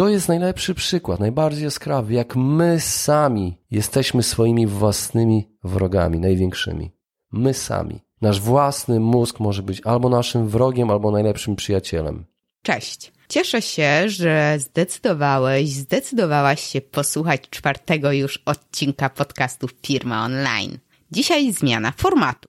[0.00, 6.90] to jest najlepszy przykład, najbardziej jaskrawy, jak my sami jesteśmy swoimi własnymi wrogami, największymi.
[7.32, 8.00] My sami.
[8.20, 12.24] Nasz własny mózg może być albo naszym wrogiem, albo najlepszym przyjacielem.
[12.62, 13.12] Cześć.
[13.28, 20.78] Cieszę się, że zdecydowałeś, zdecydowałaś się posłuchać czwartego już odcinka podcastu Firma Online.
[21.12, 22.48] Dzisiaj zmiana formatu.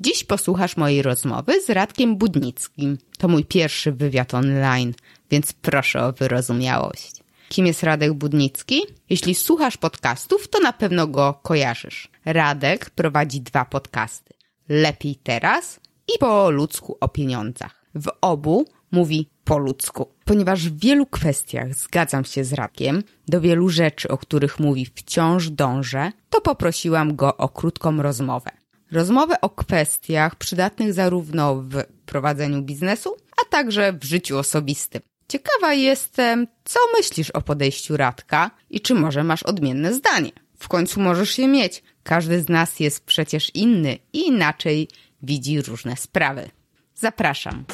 [0.00, 2.98] Dziś posłuchasz mojej rozmowy z Radkiem Budnickim.
[3.18, 4.94] To mój pierwszy wywiad online,
[5.32, 7.12] więc proszę o wyrozumiałość.
[7.48, 8.82] Kim jest Radek Budnicki?
[9.10, 12.08] Jeśli słuchasz podcastów, to na pewno go kojarzysz.
[12.24, 14.34] Radek prowadzi dwa podcasty.
[14.68, 15.80] Lepiej teraz
[16.14, 17.84] i po ludzku o pieniądzach.
[17.94, 23.68] W obu mówi po ludzku, ponieważ w wielu kwestiach zgadzam się z Radkiem, do wielu
[23.68, 28.50] rzeczy, o których mówi wciąż dążę, to poprosiłam go o krótką rozmowę.
[28.90, 35.02] Rozmowę o kwestiach przydatnych zarówno w prowadzeniu biznesu, a także w życiu osobistym.
[35.32, 40.30] Ciekawa jestem, co myślisz o podejściu Radka i czy może masz odmienne zdanie.
[40.58, 41.82] W końcu możesz je mieć.
[42.02, 44.88] Każdy z nas jest przecież inny i inaczej
[45.22, 46.50] widzi różne sprawy.
[46.94, 47.64] Zapraszam.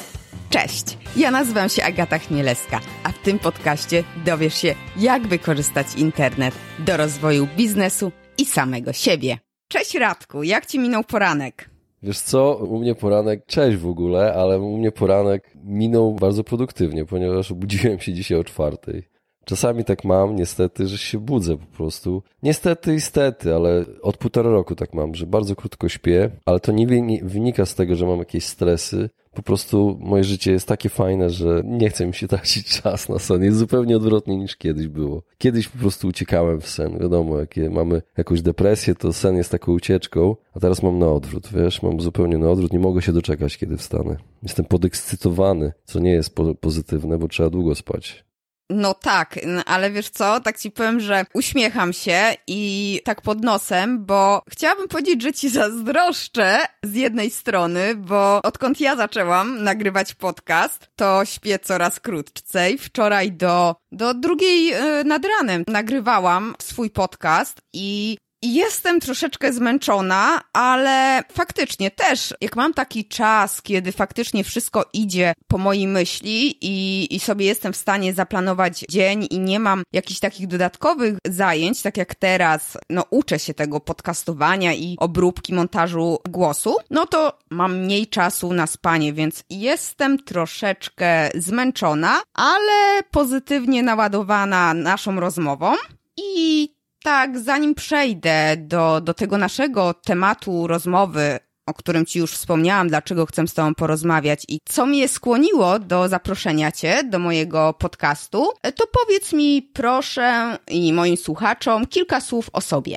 [0.49, 6.55] Cześć, ja nazywam się Agata Chmielewska, a w tym podcaście dowiesz się, jak wykorzystać internet
[6.79, 9.37] do rozwoju biznesu i samego siebie.
[9.67, 11.69] Cześć Radku, jak Ci minął poranek?
[12.03, 17.05] Wiesz co, u mnie poranek, cześć w ogóle, ale u mnie poranek minął bardzo produktywnie,
[17.05, 19.03] ponieważ obudziłem się dzisiaj o czwartej.
[19.45, 22.23] Czasami tak mam, niestety, że się budzę po prostu.
[22.43, 26.71] Niestety i stety, ale od półtora roku tak mam, że bardzo krótko śpię, ale to
[26.71, 26.87] nie
[27.23, 29.09] wynika z tego, że mam jakieś stresy.
[29.39, 33.19] Po prostu moje życie jest takie fajne, że nie chce mi się tracić czas na
[33.19, 33.43] sen.
[33.43, 35.23] Jest zupełnie odwrotnie niż kiedyś było.
[35.37, 36.99] Kiedyś po prostu uciekałem w sen.
[36.99, 41.49] Wiadomo, jakie mamy jakąś depresję, to sen jest taką ucieczką, a teraz mam na odwrót,
[41.53, 42.73] wiesz, mam zupełnie na odwrót.
[42.73, 44.17] Nie mogę się doczekać, kiedy wstanę.
[44.43, 48.28] Jestem podekscytowany, co nie jest po pozytywne, bo trzeba długo spać.
[48.69, 54.05] No tak, ale wiesz co, tak ci powiem, że uśmiecham się i tak pod nosem,
[54.05, 60.87] bo chciałabym powiedzieć, że ci zazdroszczę z jednej strony, bo odkąd ja zaczęłam nagrywać podcast,
[60.95, 62.77] to śpię coraz krótcej.
[62.77, 71.23] Wczoraj do, do drugiej y, nad ranem nagrywałam swój podcast i Jestem troszeczkę zmęczona, ale
[71.31, 77.19] faktycznie też, jak mam taki czas, kiedy faktycznie wszystko idzie po mojej myśli i, i
[77.19, 82.15] sobie jestem w stanie zaplanować dzień i nie mam jakichś takich dodatkowych zajęć, tak jak
[82.15, 88.53] teraz, no uczę się tego podcastowania i obróbki montażu głosu, no to mam mniej czasu
[88.53, 95.73] na spanie, więc jestem troszeczkę zmęczona, ale pozytywnie naładowana naszą rozmową
[96.17, 102.87] i tak, zanim przejdę do, do tego naszego tematu rozmowy, o którym Ci już wspomniałam,
[102.87, 108.47] dlaczego chcę z Tobą porozmawiać i co mnie skłoniło do zaproszenia Cię do mojego podcastu,
[108.75, 112.95] to powiedz mi proszę i moim słuchaczom kilka słów o sobie.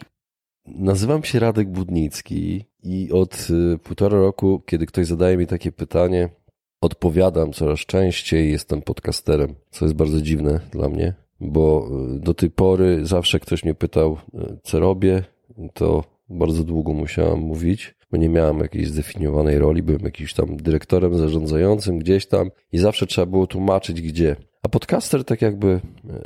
[0.67, 6.29] Nazywam się Radek Budnicki i od y, półtora roku, kiedy ktoś zadaje mi takie pytanie,
[6.81, 12.51] odpowiadam coraz częściej, jestem podcasterem, co jest bardzo dziwne dla mnie, bo e, do tej
[12.51, 15.23] pory zawsze ktoś mnie pytał, e, co robię,
[15.75, 21.15] to bardzo długo musiałam mówić, bo nie miałam jakiejś zdefiniowanej roli, byłem jakimś tam dyrektorem
[21.15, 24.37] zarządzającym gdzieś tam i zawsze trzeba było tłumaczyć gdzie.
[24.63, 25.81] A podcaster tak jakby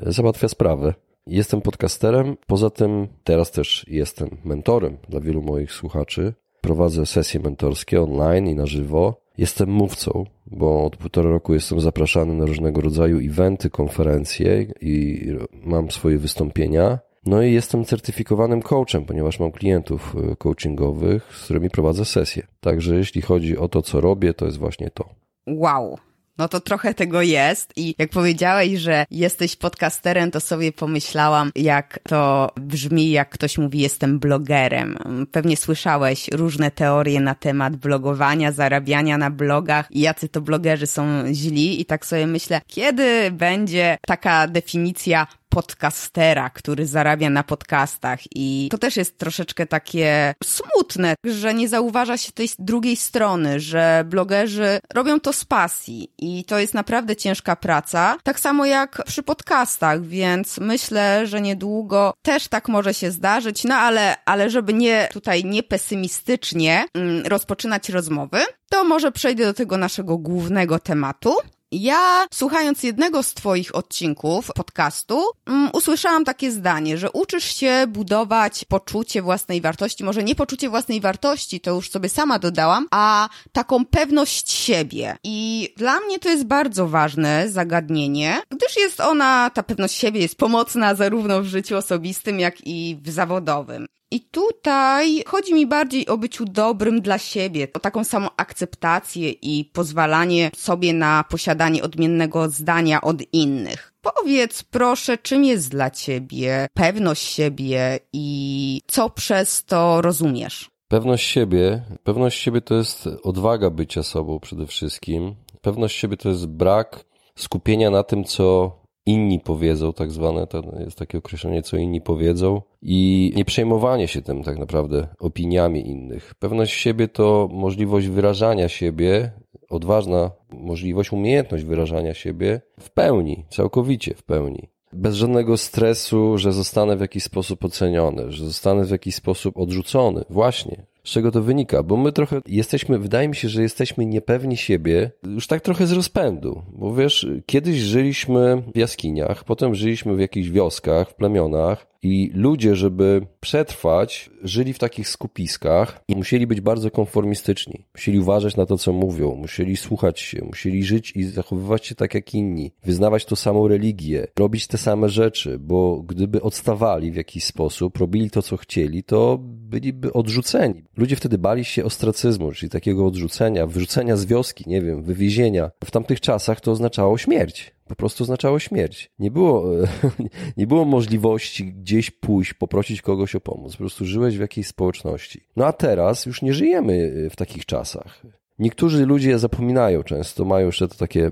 [0.06, 0.94] e, załatwia sprawę.
[1.26, 6.34] Jestem podcasterem, poza tym teraz też jestem mentorem dla wielu moich słuchaczy.
[6.60, 9.25] Prowadzę sesje mentorskie online i na żywo.
[9.38, 15.26] Jestem mówcą, bo od półtora roku jestem zapraszany na różnego rodzaju eventy, konferencje i
[15.64, 16.98] mam swoje wystąpienia.
[17.26, 22.46] No i jestem certyfikowanym coachem, ponieważ mam klientów e, coachingowych, z którymi prowadzę sesje.
[22.60, 25.08] Także jeśli chodzi o to, co robię, to jest właśnie to.
[25.46, 25.96] Wow,
[26.38, 31.98] no to trochę tego jest i jak powiedziałeś, że jesteś podcasterem, to sobie pomyślałam, jak
[32.08, 34.98] to brzmi, jak ktoś mówi, jestem blogerem.
[35.32, 41.04] Pewnie słyszałeś różne teorie na temat blogowania, zarabiania na blogach i jacy to blogerzy są
[41.32, 48.68] źli i tak sobie myślę, kiedy będzie taka definicja podcastera, który zarabia na podcastach i
[48.70, 54.80] to też jest troszeczkę takie smutne, że nie zauważa się tej drugiej strony, że blogerzy
[54.94, 60.02] robią to z pasji i to jest naprawdę ciężka praca, tak samo jak przy podcastach,
[60.02, 65.44] więc myślę, że niedługo też tak może się zdarzyć, no ale, ale żeby nie tutaj
[65.44, 68.38] nie pesymistycznie mm, rozpoczynać rozmowy,
[68.70, 71.34] to może przejdę do tego naszego głównego tematu,
[71.78, 78.64] Ja, słuchając jednego z Twoich odcinków podcastu, um, usłyszałam takie zdanie, że uczysz się budować
[78.64, 83.84] poczucie własnej wartości, może nie poczucie własnej wartości, to już sobie sama dodałam, a taką
[83.84, 85.16] pewność siebie.
[85.24, 90.36] I dla mnie to jest bardzo ważne zagadnienie, gdyż jest ona, ta pewność siebie jest
[90.36, 93.86] pomocna zarówno w życiu osobistym, jak i w zawodowym.
[94.10, 99.64] I tutaj chodzi mi bardziej o byciu dobrym dla siebie, o taką samą akceptację i
[99.64, 103.92] pozwalanie sobie na posiadanie odmiennego zdania od innych.
[104.02, 110.70] Powiedz proszę, czym jest dla ciebie pewność siebie i co przez to rozumiesz?
[110.88, 115.34] Pewność siebie, pewność siebie to jest odwaga bycia sobą przede wszystkim.
[115.60, 117.04] Pewność siebie to jest brak
[117.36, 118.72] skupienia na tym, co
[119.06, 124.22] inni powiedzą, tak zwane, to jest takie określenie, co inni powiedzą, i nie przejmowanie się
[124.22, 126.34] tym tak naprawdę opiniami innych.
[126.38, 129.30] Pewność siebie to możliwość wyrażania siebie,
[129.70, 134.68] odważna możliwość, umiejętność wyrażania siebie w pełni, całkowicie w pełni.
[134.92, 140.24] Bez żadnego stresu, że zostanę w jakiś sposób oceniony, że zostanę w jakiś sposób odrzucony.
[140.30, 141.82] Właśnie, z czego to wynika?
[141.82, 145.92] Bo my trochę jesteśmy, wydaje mi się, że jesteśmy niepewni siebie, już tak trochę z
[145.92, 146.62] rozpędu.
[146.72, 152.76] Bo wiesz, kiedyś żyliśmy w jaskiniach, potem żyliśmy w jakichś wioskach, w plemionach, i ludzie,
[152.76, 157.84] żeby przetrwać, żyli w takich skupiskach i musieli być bardzo konformistyczni.
[157.94, 162.14] Musieli uważać na to, co mówią, musieli słuchać się, musieli żyć i zachowywać się tak
[162.14, 167.44] jak inni, wyznawać tą samą religię, robić te same rzeczy, bo gdyby odstawali w jakiś
[167.44, 170.84] sposób, robili to, co chcieli, to byliby odrzuceni.
[170.96, 175.70] Ludzie wtedy bali się ostracyzmu, czyli takiego odrzucenia, wyrzucenia z wioski, nie wiem, wywiezienia.
[175.84, 179.10] W tamtych czasach to oznaczało śmierć po prostu oznaczało śmierć.
[179.18, 179.64] Nie było,
[180.56, 183.72] nie było możliwości gdzieś pójść, poprosić kogoś o pomoc.
[183.72, 185.40] Po prostu żyłeś w jakiejś społeczności.
[185.56, 188.22] No a teraz już nie żyjemy w takich czasach.
[188.58, 191.30] Niektórzy ludzie zapominają często, mają jeszcze to takie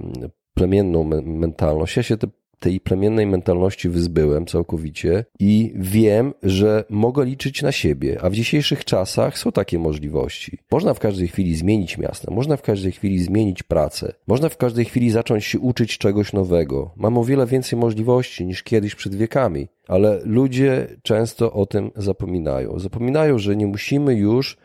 [0.55, 1.97] plemienną mentalność.
[1.97, 2.27] Ja się te
[2.65, 8.85] tej plemiennej mentalności wyzbyłem całkowicie i wiem, że mogę liczyć na siebie, a w dzisiejszych
[8.85, 10.59] czasach są takie możliwości.
[10.71, 14.85] Można w każdej chwili zmienić miasto, można w każdej chwili zmienić pracę, można w każdej
[14.85, 16.91] chwili zacząć się uczyć czegoś nowego.
[16.97, 22.79] Mam o wiele więcej możliwości niż kiedyś przed wiekami, ale ludzie często o tym zapominają.
[22.79, 24.57] Zapominają, że nie musimy już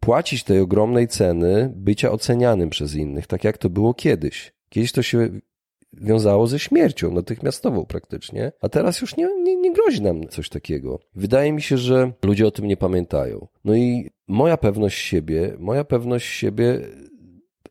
[0.00, 4.52] płacić tej ogromnej ceny bycia ocenianym przez innych, tak jak to było kiedyś.
[4.68, 5.28] Kiedyś to się
[5.92, 10.98] wiązało ze śmiercią natychmiastową praktycznie, a teraz już nie, nie, nie grozi nam coś takiego.
[11.14, 13.46] Wydaje mi się, że ludzie o tym nie pamiętają.
[13.64, 16.80] No i moja pewność siebie, moja pewność siebie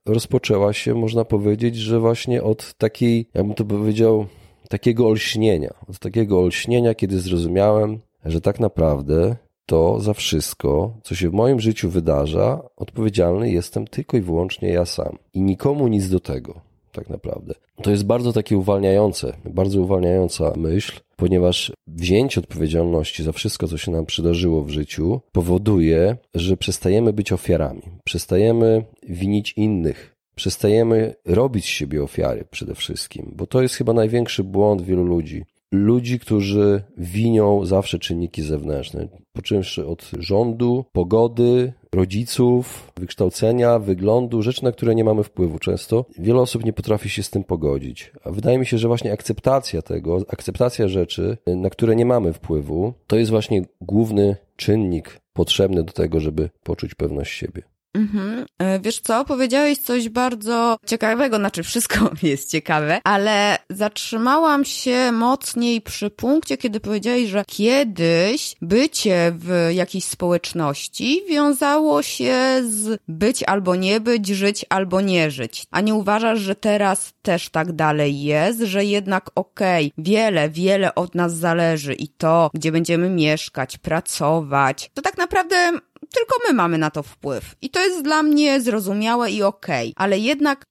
[0.06, 4.26] rozpoczęła się, można powiedzieć, że właśnie od takiej, jakbym to powiedział,
[4.70, 5.74] takiego olśnienia.
[5.88, 9.36] Od takiego olśnienia, kiedy zrozumiałem, że tak naprawdę
[9.66, 14.86] to za wszystko, co się w moim życiu wydarza, odpowiedzialny jestem tylko i wyłącznie ja
[14.86, 15.18] sam.
[15.34, 17.54] I nikomu nic do tego tak naprawdę.
[17.82, 23.92] To jest bardzo takie uwalniające, bardzo uwalniająca myśl, ponieważ wzięcie odpowiedzialności za wszystko, co się
[23.92, 31.68] nam przydarzyło w życiu, powoduje, że przestajemy być ofiarami, przestajemy winić innych, przestajemy robić z
[31.68, 37.66] siebie ofiary przede wszystkim, bo to jest chyba największy błąd wielu ludzi ludzi, którzy winią
[37.66, 45.24] zawsze czynniki zewnętrzne, poczynszy od rządu, pogody, rodziców, wykształcenia, wyglądu, rzeczy, na które nie mamy
[45.24, 46.06] wpływu często.
[46.20, 48.12] Wiele osób nie potrafi się z tym pogodzić.
[48.24, 52.94] A wydaje mi się, że właśnie akceptacja tego, akceptacja rzeczy, na które nie mamy wpływu,
[53.08, 57.64] to jest właśnie główny czynnik potrzebny do tego, żeby poczuć pewność siebie.
[57.94, 58.46] Mhm.
[58.60, 65.82] E, wiesz co, powiedziałeś coś bardzo ciekawego, znaczy wszystko jest ciekawe, ale zatrzymałam się mocniej
[65.82, 73.76] przy punkcie, kiedy powiedziałeś, że kiedyś bycie w jakiejś społeczności wiązało się z być albo
[73.76, 75.64] nie być, żyć albo nie żyć.
[75.72, 80.96] A nie uważasz, że teraz też tak dalej jest, że jednak okej, okay, wiele, wiele
[80.96, 86.78] od nas zależy i to, gdzie będziemy mieszkać, pracować, to tak naprawdę tylko my mamy
[86.78, 87.56] na to wpływ.
[87.62, 89.92] I to jest dla mnie zrozumiałe i okej.
[89.92, 90.06] Okay.
[90.06, 90.64] Ale jednak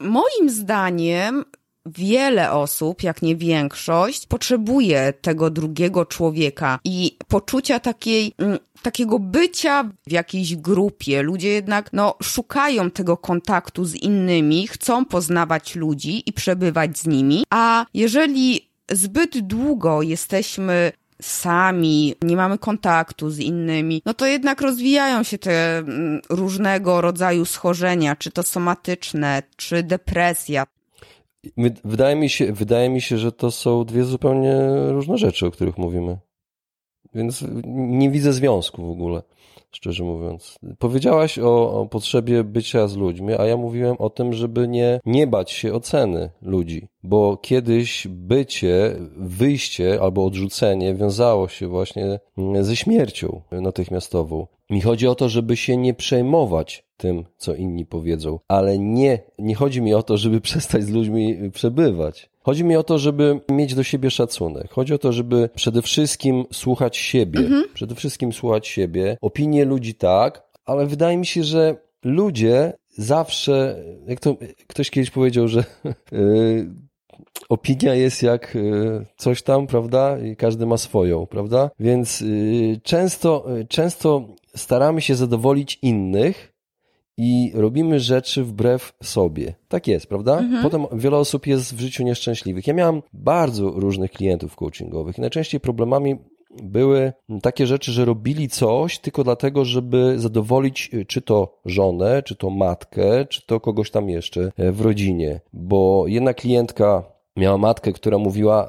[0.00, 1.44] moim zdaniem
[1.86, 9.90] wiele osób, jak nie większość, potrzebuje tego drugiego człowieka i poczucia takiej, mm, takiego bycia
[10.06, 11.22] w jakiejś grupie.
[11.22, 17.44] Ludzie jednak, no, szukają tego kontaktu z innymi, chcą poznawać ludzi i przebywać z nimi,
[17.50, 25.22] a jeżeli zbyt długo jesteśmy sami, nie mamy kontaktu z innymi, no to jednak rozwijają
[25.22, 30.64] się te mm, różnego rodzaju schorzenia, czy to somatyczne, czy depresja.
[31.84, 34.56] Wydaje mi się, wydaje mi się, że to są dwie zupełnie
[34.88, 36.18] różne rzeczy, o których mówimy.
[37.14, 39.22] Więc nie widzę związku w ogóle.
[39.72, 40.58] Szczerze mówiąc.
[40.78, 45.26] Powiedziałaś o, o, potrzebie bycia z ludźmi, a ja mówiłem o tym, żeby nie, nie
[45.26, 52.20] bać się oceny ludzi, bo kiedyś bycie, wyjście albo odrzucenie wiązało się właśnie
[52.60, 54.46] ze śmiercią natychmiastową.
[54.70, 59.54] Mi chodzi o to, żeby się nie przejmować tym, co inni powiedzą, ale nie, nie
[59.54, 62.30] chodzi mi o to, żeby przestać z ludźmi przebywać.
[62.42, 64.70] Chodzi mi o to, żeby mieć do siebie szacunek.
[64.70, 67.40] Chodzi o to, żeby przede wszystkim słuchać siebie.
[67.40, 67.64] Mhm.
[67.74, 69.16] Przede wszystkim słuchać siebie.
[69.20, 75.48] Opinie ludzi tak, ale wydaje mi się, że ludzie zawsze, jak to ktoś kiedyś powiedział,
[75.48, 75.64] że
[76.12, 76.70] yy,
[77.48, 80.18] opinia jest jak yy, coś tam, prawda?
[80.18, 81.70] I każdy ma swoją, prawda?
[81.80, 86.49] Więc yy, często, często staramy się zadowolić innych,
[87.22, 89.54] i robimy rzeczy wbrew sobie.
[89.68, 90.38] Tak jest, prawda?
[90.38, 90.62] Mhm.
[90.62, 92.66] Potem wiele osób jest w życiu nieszczęśliwych.
[92.66, 96.16] Ja miałem bardzo różnych klientów coachingowych i najczęściej problemami
[96.62, 97.12] były
[97.42, 102.50] takie rzeczy, że robili coś tylko dlatego, żeby zadowolić y, czy to żonę, czy to
[102.50, 105.40] matkę, czy to kogoś tam jeszcze e, w rodzinie.
[105.52, 107.04] Bo jedna klientka
[107.36, 108.68] Miała matkę, która mówiła,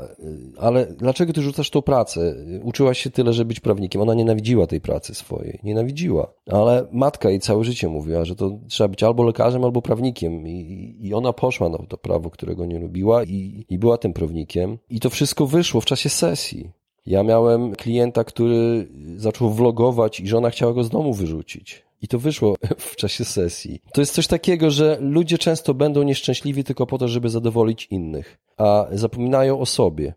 [0.59, 2.35] ale dlaczego ty rzucasz tą pracę?
[2.63, 4.01] Uczyłaś się tyle, żeby być prawnikiem.
[4.01, 5.59] Ona nienawidziła tej pracy swojej.
[5.63, 6.33] Nienawidziła.
[6.51, 10.47] Ale matka jej całe życie mówiła, że to trzeba być albo lekarzem, albo prawnikiem.
[10.47, 14.77] I, i ona poszła na to prawo, którego nie lubiła i, i była tym prawnikiem.
[14.89, 16.71] I to wszystko wyszło w czasie sesji.
[17.05, 21.90] Ja miałem klienta, który zaczął vlogować i żona chciała go z domu wyrzucić.
[22.01, 23.81] I to wyszło w czasie sesji.
[23.93, 28.37] To jest coś takiego, że ludzie często będą nieszczęśliwi tylko po to, żeby zadowolić innych,
[28.57, 30.13] a zapominają o sobie.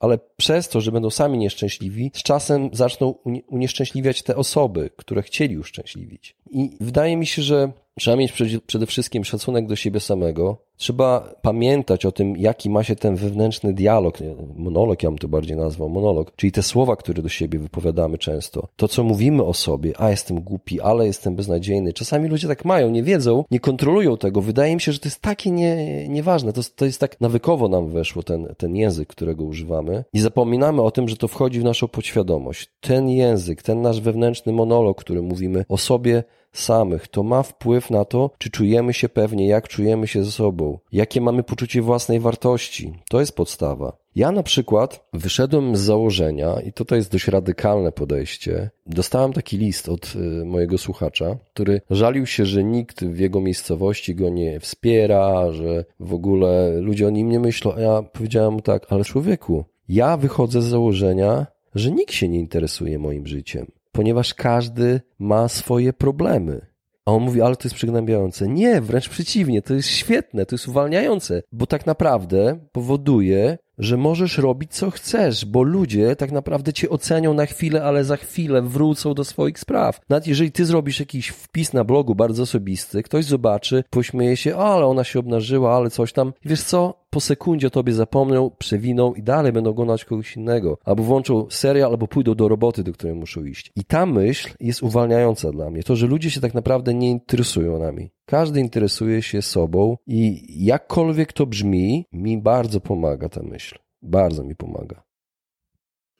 [0.00, 3.14] Ale przez to, że będą sami nieszczęśliwi, z czasem zaczną
[3.48, 6.36] unieszczęśliwiać te osoby, które chcieli uszczęśliwić.
[6.50, 8.32] I wydaje mi się, że trzeba mieć
[8.66, 13.72] przede wszystkim szacunek do siebie samego, Trzeba pamiętać o tym, jaki ma się ten wewnętrzny
[13.72, 14.18] dialog,
[14.56, 18.68] monolog ja bym to bardziej nazwał, monolog, czyli te słowa, które do siebie wypowiadamy często.
[18.76, 21.92] To, co mówimy o sobie, a jestem głupi, ale jestem beznadziejny.
[21.92, 24.40] Czasami ludzie tak mają, nie wiedzą, nie kontrolują tego.
[24.40, 26.52] Wydaje mi się, że to jest takie nie, nieważne.
[26.52, 30.04] To, to jest tak nawykowo nam weszło ten, ten język, którego używamy.
[30.14, 32.70] Nie zapominamy o tym, że to wchodzi w naszą podświadomość.
[32.80, 37.08] Ten język, ten nasz wewnętrzny monolog, który mówimy o sobie, samych.
[37.08, 41.20] To ma wpływ na to, czy czujemy się pewnie, jak czujemy się ze sobą, jakie
[41.20, 42.92] mamy poczucie własnej wartości.
[43.08, 44.02] To jest podstawa.
[44.14, 48.70] Ja na przykład wyszedłem z założenia, i to, to jest dość radykalne podejście.
[48.86, 54.14] Dostałem taki list od y, mojego słuchacza, który żalił się, że nikt w jego miejscowości
[54.14, 57.74] go nie wspiera, że w ogóle ludzie o nim nie myślą.
[57.74, 62.38] A ja powiedziałem mu tak, ale człowieku, ja wychodzę z założenia, że nikt się nie
[62.38, 66.66] interesuje moim życiem ponieważ każdy ma swoje problemy.
[67.06, 68.48] A on mówi, ale to jest przygnębiające.
[68.48, 74.38] Nie, wręcz przeciwnie, to jest świetne, to jest uwalniające, bo tak naprawdę powoduje, że możesz
[74.38, 79.14] robić co chcesz, bo ludzie tak naprawdę cię ocenią na chwilę, ale za chwilę wrócą
[79.14, 80.00] do swoich spraw.
[80.08, 84.86] Nawet jeżeli ty zrobisz jakiś wpis na blogu bardzo osobisty, ktoś zobaczy, pośmieje się, ale
[84.86, 86.32] ona się obnażyła, ale coś tam.
[86.44, 87.02] wiesz co?
[87.10, 90.78] Po sekundzie o tobie zapomną, przewiną i dalej będą oglądać kogoś innego.
[90.84, 93.72] Albo włączą serial, albo pójdą do roboty, do której muszą iść.
[93.76, 95.82] I ta myśl jest uwalniająca dla mnie.
[95.82, 98.10] To, że ludzie się tak naprawdę nie interesują nami.
[98.26, 103.78] Każdy interesuje się sobą i jakkolwiek to brzmi, mi bardzo pomaga ta myśl.
[104.02, 105.02] Bardzo mi pomaga.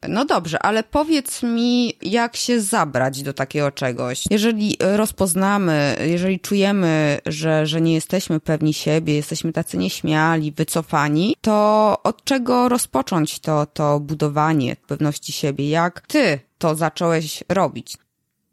[0.08, 4.24] No dobrze, ale powiedz mi, jak się zabrać do takiego czegoś.
[4.30, 11.96] Jeżeli rozpoznamy, jeżeli czujemy, że, że nie jesteśmy pewni siebie, jesteśmy tacy nieśmiali, wycofani, to
[12.02, 15.70] od czego rozpocząć to, to budowanie pewności siebie?
[15.70, 17.96] Jak ty to zacząłeś robić?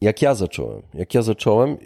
[0.01, 0.82] Jak ja zacząłem?
[0.94, 1.77] Jak ja zacząłem,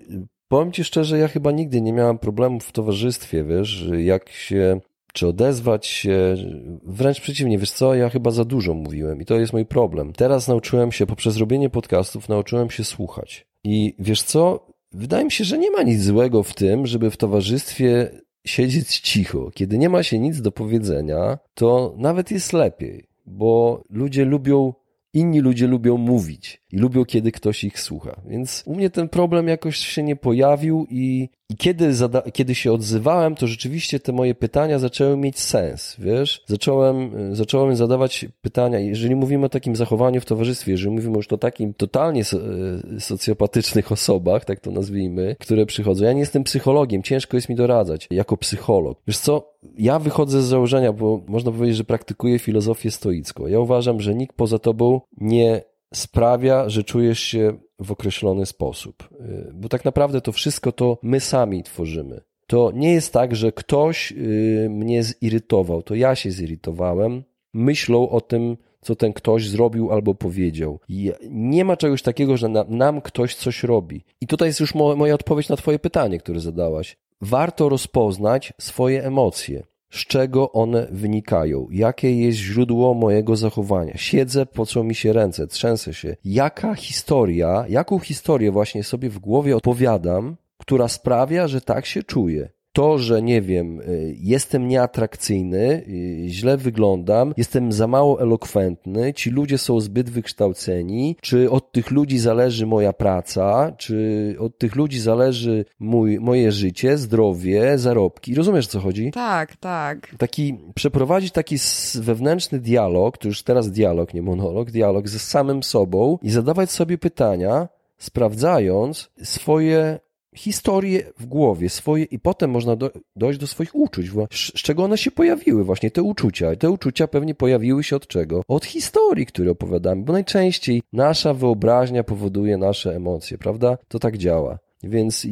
[0.54, 4.80] Powiem ci szczerze, ja chyba nigdy nie miałem problemów w towarzystwie, wiesz, jak się,
[5.14, 6.36] czy odezwać się,
[6.84, 10.14] wręcz przeciwnie, wiesz co, ja chyba za dużo mówiłem i to jest mój problem.
[10.14, 13.48] Teraz nauczyłem się, poprzez robienie podcastów, nauczyłem się słuchać.
[13.64, 17.18] I wiesz co, wydaje mi się, że nie ma nic złego w tym, żeby w
[17.18, 18.10] towarzystwie
[18.46, 19.52] siedzieć cicho.
[19.54, 24.74] Kiedy nie ma się nic do powiedzenia, to nawet jest lepiej, bo ludzie lubią
[25.14, 28.22] inni ludzie lubią mówić i lubią, kiedy ktoś ich słucha.
[28.26, 31.92] Więc u mnie ten problem jakoś się nie pojawił i, i kiedy,
[32.34, 36.44] kiedy się odzywałem, to rzeczywiście te moje pytania zaczęły mieć sens, wiesz?
[36.48, 41.38] Zacząłem, zacząłem zadawać pytania, jeżeli mówimy o takim zachowaniu w towarzystwie, jeżeli mówimy już o
[41.38, 46.06] takim totalnie so, e, socjopatycznych osobach, tak to nazwijmy, które przychodzą.
[46.06, 49.02] Ja nie jestem psychologiem, ciężko jest mi doradzać jako psycholog.
[49.08, 53.48] Wiesz co, ja wychodzę z założenia, bo można powiedzieć, że praktykuję filozofię stoicką.
[53.48, 59.10] Ja uważam, że nikt poza tobą nie sprawia, że czujesz się w określony sposób.
[59.12, 62.22] Y, bo tak naprawdę to wszystko to my sami tworzymy.
[62.48, 67.24] To nie jest tak, że ktoś y, mnie zirytował, to ja się zirytowałem
[67.54, 70.80] myślą o tym, co ten ktoś zrobił albo powiedział.
[70.90, 74.04] I nie ma czegoś takiego, że na, nam ktoś coś robi.
[74.22, 76.98] I tutaj jest już mo moja odpowiedź na Twoje pytanie, które zadałaś.
[77.22, 83.94] Warto rozpoznać swoje emocje z czego one wynikają, jakie jest źródło mojego zachowania.
[83.98, 86.16] Siedzę, pocą mi się ręce, trzęsę się.
[86.26, 92.50] Jaka historia, jaką historię właśnie sobie w głowie opowiadam, która sprawia, że tak się czuję
[92.74, 99.30] to, że nie wiem, y, jestem nieatrakcyjny, y, źle wyglądam, jestem za mało elokwentny, ci
[99.30, 105.00] ludzie są zbyt wykształceni, czy od tych ludzi zależy moja praca, czy od tych ludzi
[105.00, 108.36] zależy mój, moje życie, zdrowie, zarobki.
[108.36, 109.12] Rozumiesz, co chodzi?
[109.12, 110.16] Tak, tak.
[110.18, 111.56] Taki, przeprowadzić taki
[111.96, 116.98] wewnętrzny dialog, to już teraz dialog, nie monolog, dialog ze samym sobą i zadawać sobie
[116.98, 120.00] pytania, sprawdzając swoje
[120.36, 124.98] historię w głowie swoje i potem można do, dojść do swoich uczuć, z czego one
[124.98, 126.56] się pojawiły właśnie, te uczucia.
[126.56, 128.42] Te uczucia pewnie pojawiły się od czego?
[128.48, 133.78] Od historii, które opowiadamy, bo najczęściej nasza wyobraźnia powoduje nasze emocje, prawda?
[133.88, 134.60] To tak działa.
[134.84, 135.28] Więc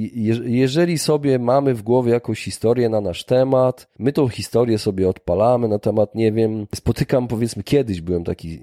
[0.46, 5.68] jeżeli sobie mamy w głowie jakąś historię na nasz temat, my tą historię sobie odpalamy
[5.68, 8.60] na temat, nie wiem, spotykam powiedzmy kiedyś byłem taki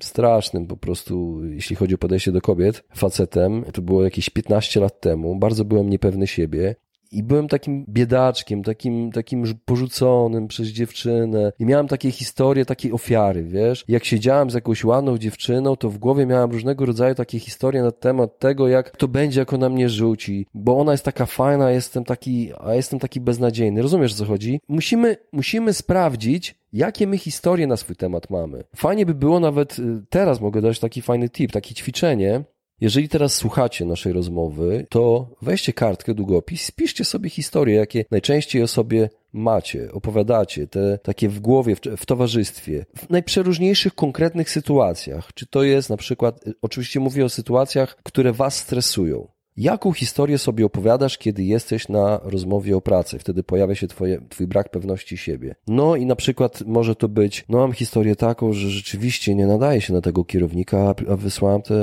[0.00, 5.00] strasznym po prostu, jeśli chodzi o podejście do kobiet, facetem, to było jakieś 15 lat
[5.00, 6.76] temu, bardzo byłem niepewny siebie
[7.12, 11.52] i byłem takim biedaczkiem, takim, takim porzuconym przez dziewczynę.
[11.58, 13.84] I miałem takie historie, takiej ofiary, wiesz.
[13.88, 17.92] Jak siedziałem z jakąś ładną dziewczyną, to w głowie miałem różnego rodzaju takie historie na
[17.92, 20.46] temat tego, jak to będzie, jak ona mnie rzuci.
[20.54, 23.82] Bo ona jest taka fajna, a jestem taki, a jestem taki beznadziejny.
[23.82, 24.60] Rozumiesz, o co chodzi?
[24.68, 28.64] Musimy, musimy sprawdzić, jakie my historie na swój temat mamy.
[28.76, 32.44] Fajnie by było nawet, y, teraz mogę dać taki fajny tip, takie ćwiczenie,
[32.80, 38.68] jeżeli teraz słuchacie naszej rozmowy, to weźcie kartkę, długopis, spiszcie sobie historie, jakie najczęściej o
[38.68, 45.34] sobie macie, opowiadacie, te takie w głowie, w, w, towarzystwie, w najprzeróżniejszych konkretnych sytuacjach.
[45.34, 49.28] Czy to jest na przykład, oczywiście mówię o sytuacjach, które was stresują.
[49.56, 53.18] Jaką historię sobie opowiadasz, kiedy jesteś na rozmowie o pracy?
[53.18, 55.54] Wtedy pojawia się twoje, twój brak pewności siebie.
[55.66, 59.80] No i na przykład może to być, no mam historię taką, że rzeczywiście nie nadaje
[59.80, 61.74] się na tego kierownika, a wysłałem te,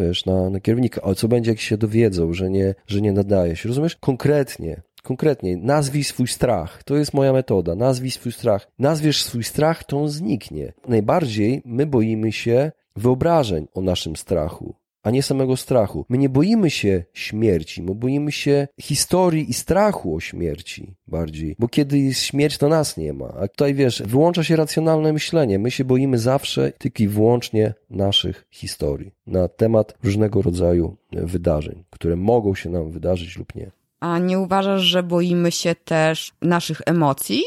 [0.00, 1.00] wiesz, na, na kierownika.
[1.04, 3.68] A co będzie, jak się dowiedzą, że nie, że nie nadaje się?
[3.68, 3.96] Rozumiesz?
[3.96, 4.82] Konkretnie.
[5.02, 6.82] Konkretnie, nazwij swój strach.
[6.82, 7.74] To jest moja metoda.
[7.74, 8.70] Nazwij swój strach.
[8.78, 10.72] Nazwiesz swój strach, to on zniknie.
[10.88, 14.74] Najbardziej my boimy się wyobrażeń o naszym strachu
[15.08, 16.06] a nie samego strachu.
[16.08, 21.68] My nie boimy się śmierci, my boimy się historii i strachu o śmierci bardziej, bo
[21.68, 23.28] kiedy jest śmierć, to nas nie ma.
[23.40, 25.58] A tutaj wiesz, wyłącza się racjonalne myślenie.
[25.58, 32.16] My się boimy zawsze tylko i wyłącznie naszych historii na temat różnego rodzaju wydarzeń, które
[32.16, 33.70] mogą się nam wydarzyć lub nie.
[34.00, 37.42] A nie uważasz, że boimy się też naszych emocji?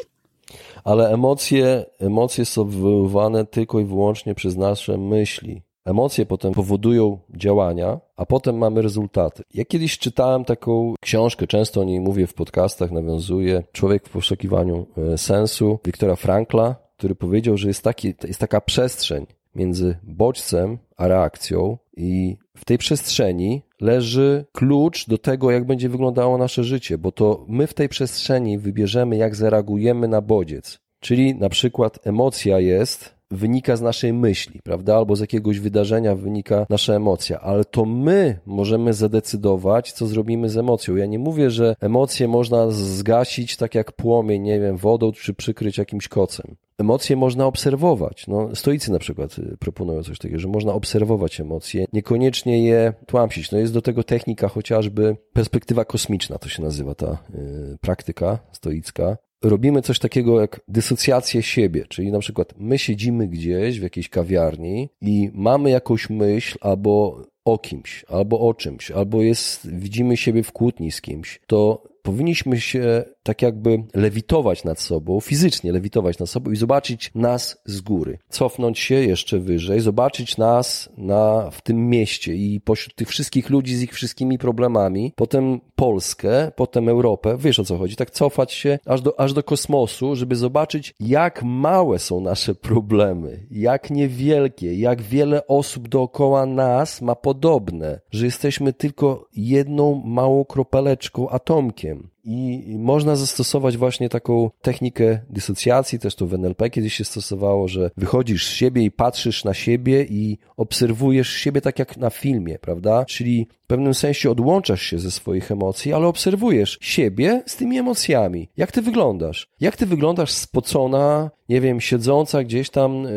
[0.84, 5.62] Ale emocje, emocje są wywoływane tylko i wyłącznie przez nasze myśli.
[5.86, 9.44] Emocje potem powodują działania, a potem mamy rezultaty.
[9.54, 13.64] Ja kiedyś czytałem taką książkę, często o niej mówię w podcastach, nawiązuję.
[13.72, 19.26] Człowiek w poszukiwaniu e, sensu, Wiktora Frankla, który powiedział, że jest, taki, jest taka przestrzeń
[19.56, 26.38] między bodźcem a reakcją, i w tej przestrzeni leży klucz do tego, jak będzie wyglądało
[26.38, 30.80] nasze życie, bo to my w tej przestrzeni wybierzemy, jak zareagujemy na bodziec.
[31.00, 34.96] Czyli na przykład emocja jest wynika z naszej myśli, prawda?
[34.96, 40.58] Albo z jakiegoś wydarzenia wynika nasza emocja, ale to my możemy zadecydować, co zrobimy z
[40.58, 40.96] emocją.
[40.96, 45.78] Ja nie mówię, że emocje można zgasić tak jak płomień, nie wiem, wodą czy przykryć
[45.78, 46.56] jakimś kocem.
[46.78, 48.28] Emocje można obserwować.
[48.28, 53.52] No, stoicy na przykład y, proponują coś takiego, że można obserwować emocje, niekoniecznie je tłamsić.
[53.52, 59.18] No jest do tego technika chociażby perspektywa kosmiczna, to się nazywa ta yy, praktyka stoicka,
[59.42, 64.90] robimy coś takiego jak dysocjację siebie, czyli na przykład my siedzimy gdzieś w jakiejś kawiarni
[65.02, 70.52] i mamy jakąś myśl albo o kimś, albo o czymś, albo jest, widzimy siebie w
[70.52, 76.52] kłótni z kimś, to powinniśmy się tak jakby lewitować nad sobą, fizycznie lewitować nad sobą
[76.52, 78.18] i zobaczyć nas z góry.
[78.30, 83.76] Cofnąć się jeszcze wyżej, zobaczyć nas na, w tym mieście i pośród tych wszystkich ludzi
[83.76, 88.80] z ich wszystkimi problemami, potem Polskę, potem Europę, wiesz o co chodzi, tak cofać się
[88.86, 95.02] aż do, aż do kosmosu, żeby zobaczyć jak małe są nasze problemy, jak niewielkie, jak
[95.02, 101.91] wiele osób dookoła nas ma podobne, że jesteśmy tylko jedną małą kropeleczką, atomkiem.
[101.92, 102.12] him.
[102.24, 107.92] I można zastosować właśnie taką technikę dysocjacji, też to w NLP kiedyś się stosowało, że
[107.98, 113.06] wychodzisz z siebie i patrzysz na siebie i obserwujesz siebie tak jak na filmie, prawda?
[113.06, 118.50] Czyli pewnym sensie odłączasz się ze swoich emocji, ale obserwujesz siebie z tymi emocjami.
[118.58, 119.48] Jak ty wyglądasz?
[119.60, 123.10] Jak ty wyglądasz spocona, nie wiem, siedząca gdzieś tam yy,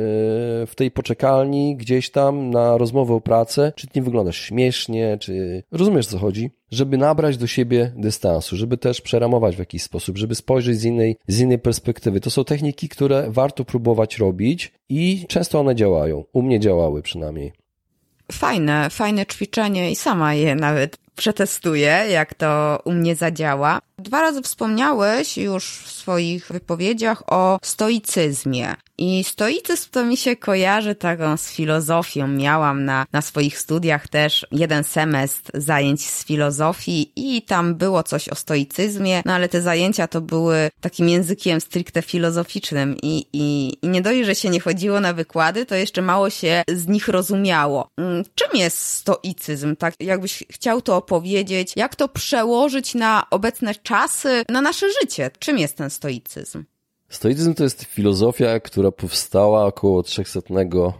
[0.66, 3.72] w tej poczekalni, gdzieś tam na rozmowę o pracę?
[3.76, 5.62] Czy ty nie wyglądasz śmiesznie, czy...
[5.72, 6.50] Rozumiesz, co chodzi?
[6.70, 11.16] Żeby nabrać do siebie dystansu, żeby też przeramować w jakiś sposób, żeby spojrzeć z innej,
[11.28, 12.20] z innej perspektywy.
[12.20, 16.24] To są techniki, które warto próbować robić i często one działają.
[16.32, 17.52] U mnie działały przynajmniej.
[18.32, 23.80] Fajne, fajne ćwiczenie i sama je nawet przetestuję, jak to u mnie zadziała.
[23.98, 28.74] Dwa razy wspomniałeś już w swoich wypowiedziach o stoicyzmie.
[28.98, 32.28] I stoicyzm to mi się kojarzy taką z filozofią.
[32.28, 38.28] Miałam na, na swoich studiach też jeden semestr zajęć z filozofii i tam było coś
[38.28, 43.88] o stoicyzmie, no ale te zajęcia to były takim językiem stricte filozoficznym i, i, i
[43.88, 47.88] nie dość, że się nie chodziło na wykłady, to jeszcze mało się z nich rozumiało.
[47.98, 49.76] Mm, czym jest stoicyzm?
[49.76, 55.30] Tak, jakbyś chciał to opowiedzieć, jak to przełożyć na obecne czasy, na nasze życie?
[55.38, 56.64] Czym jest ten stoicyzm?
[57.08, 60.92] Stoicyzm to jest filozofia, która powstała około 300 e,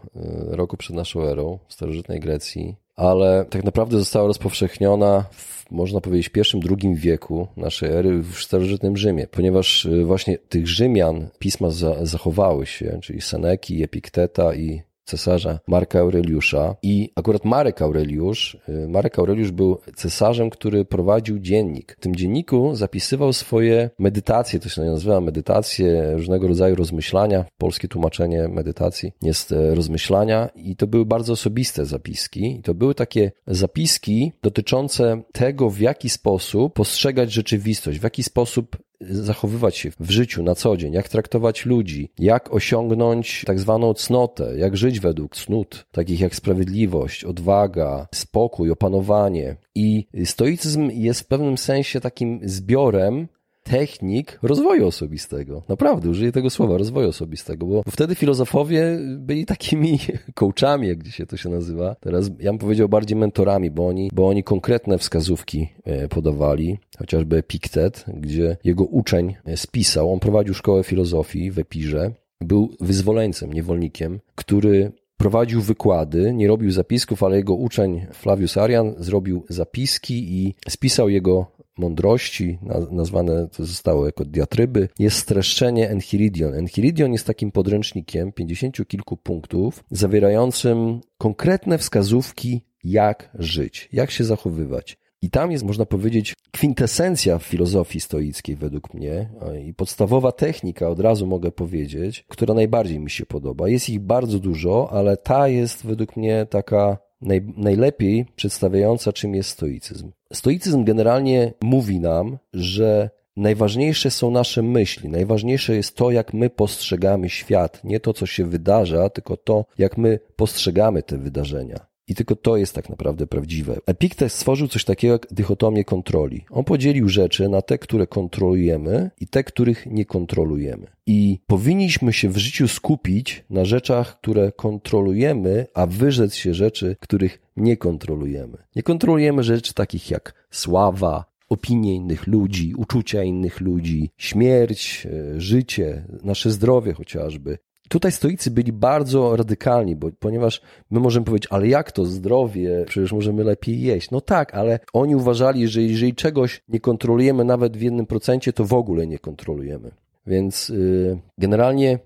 [0.57, 6.29] roku przed naszą erą w starożytnej Grecji, ale tak naprawdę została rozpowszechniona w, można powiedzieć,
[6.29, 11.69] pierwszym, drugim wieku naszej ery w starożytnym Rzymie, ponieważ e, właśnie tych Rzymian pisma
[12.03, 19.19] zachowały się, czyli Seneki, Epikteta i cesarza Marka Aureliusza i akurat Marek Aureliusz, y, Marek
[19.19, 21.97] Aureliusz był cesarzem, który prowadził dziennik.
[21.99, 27.45] W tym dzienniku zapisywał swoje medytacje, to się nazywa medytacje, różnego rodzaju rozmyślania.
[27.59, 32.57] Polskie tłumaczenie medytacji jest e, rozmyślania i to były bardzo osobiste zapiski.
[32.59, 38.77] I to były takie zapiski dotyczące tego, w jaki sposób postrzegać rzeczywistość, w jaki sposób
[39.11, 44.53] zachowywać się w życiu na co dzień, jak traktować ludzi, jak osiągnąć tak zwaną cnotę,
[44.57, 49.57] jak żyć według cnót, takich jak sprawiedliwość, odwaga, spokój, opanowanie.
[49.75, 53.29] I stoicyzm jest w pewnym sensie takim zbiorem
[53.65, 55.63] technik rozwoju osobistego.
[55.69, 59.99] Naprawdę, użyję tego słowa, rozwoju osobistego, bo wtedy filozofowie byli takimi
[60.39, 61.97] coachami, jak dzisiaj to się nazywa.
[62.01, 67.37] Teraz ja bym powiedział bardziej mentorami, bo oni, bo oni konkretne wskazówki e, podawali, chociażby
[67.37, 74.93] Epiktet, gdzie jego uczeń spisał, on prowadził szkołę filozofii w Epirze, był wyzwoleńcem, niewolnikiem, który
[75.17, 81.47] prowadził wykłady, nie robił zapisków, ale jego uczeń Flavius Arian zrobił zapiski i spisał jego
[81.79, 82.59] mądrości,
[82.91, 86.55] nazwane to zostało jako diatryby, jest streszczenie Enchiridion.
[86.55, 94.99] Enchiridion jest takim podręcznikiem pięćdziesięciu kilku punktów, zawierającym konkretne wskazówki, jak żyć, jak się zachowywać.
[95.23, 99.31] I tam jest, można powiedzieć, kwintesencja filozofii stoickiej według mnie
[99.67, 103.69] i podstawowa technika, od razu mogę powiedzieć, która najbardziej mi się podoba.
[103.69, 109.51] Jest ich bardzo dużo, ale ta jest według mnie taka naj, najlepiej przedstawiająca, czym jest
[109.51, 110.13] stoicyzm.
[110.33, 117.29] Stoicyzm generalnie mówi nam, że najważniejsze są nasze myśli, najważniejsze jest to, jak my postrzegamy
[117.29, 121.94] świat, nie to, co się wydarza, tylko to, jak my postrzegamy te wydarzenia.
[122.09, 123.77] I tylko to jest tak naprawdę prawdziwe.
[123.87, 126.45] Epiktes stworzył coś takiego jak dychotomię kontroli.
[126.51, 130.87] On podzielił rzeczy na te, które kontrolujemy i te, których nie kontrolujemy.
[131.07, 137.43] I powinniśmy się w życiu skupić na rzeczach, które kontrolujemy, a wyrzec się rzeczy, których
[137.57, 138.59] nie kontrolujemy.
[138.77, 146.05] Nie kontrolujemy rzeczy takich jak sława, opinie innych ludzi, uczucia innych ludzi, śmierć, e, życie,
[146.23, 147.59] nasze zdrowie chociażby.
[147.89, 153.13] Tutaj stoicy byli bardzo radykalni, bo, ponieważ my możemy powiedzieć, ale jak to zdrowie, przecież
[153.13, 154.11] możemy lepiej jeść.
[154.11, 158.65] No tak, ale oni uważali, że jeżeli czegoś nie kontrolujemy nawet w jednym procencie, to
[158.65, 159.91] w ogóle nie kontrolujemy.
[160.27, 161.99] Więc yy, generalnie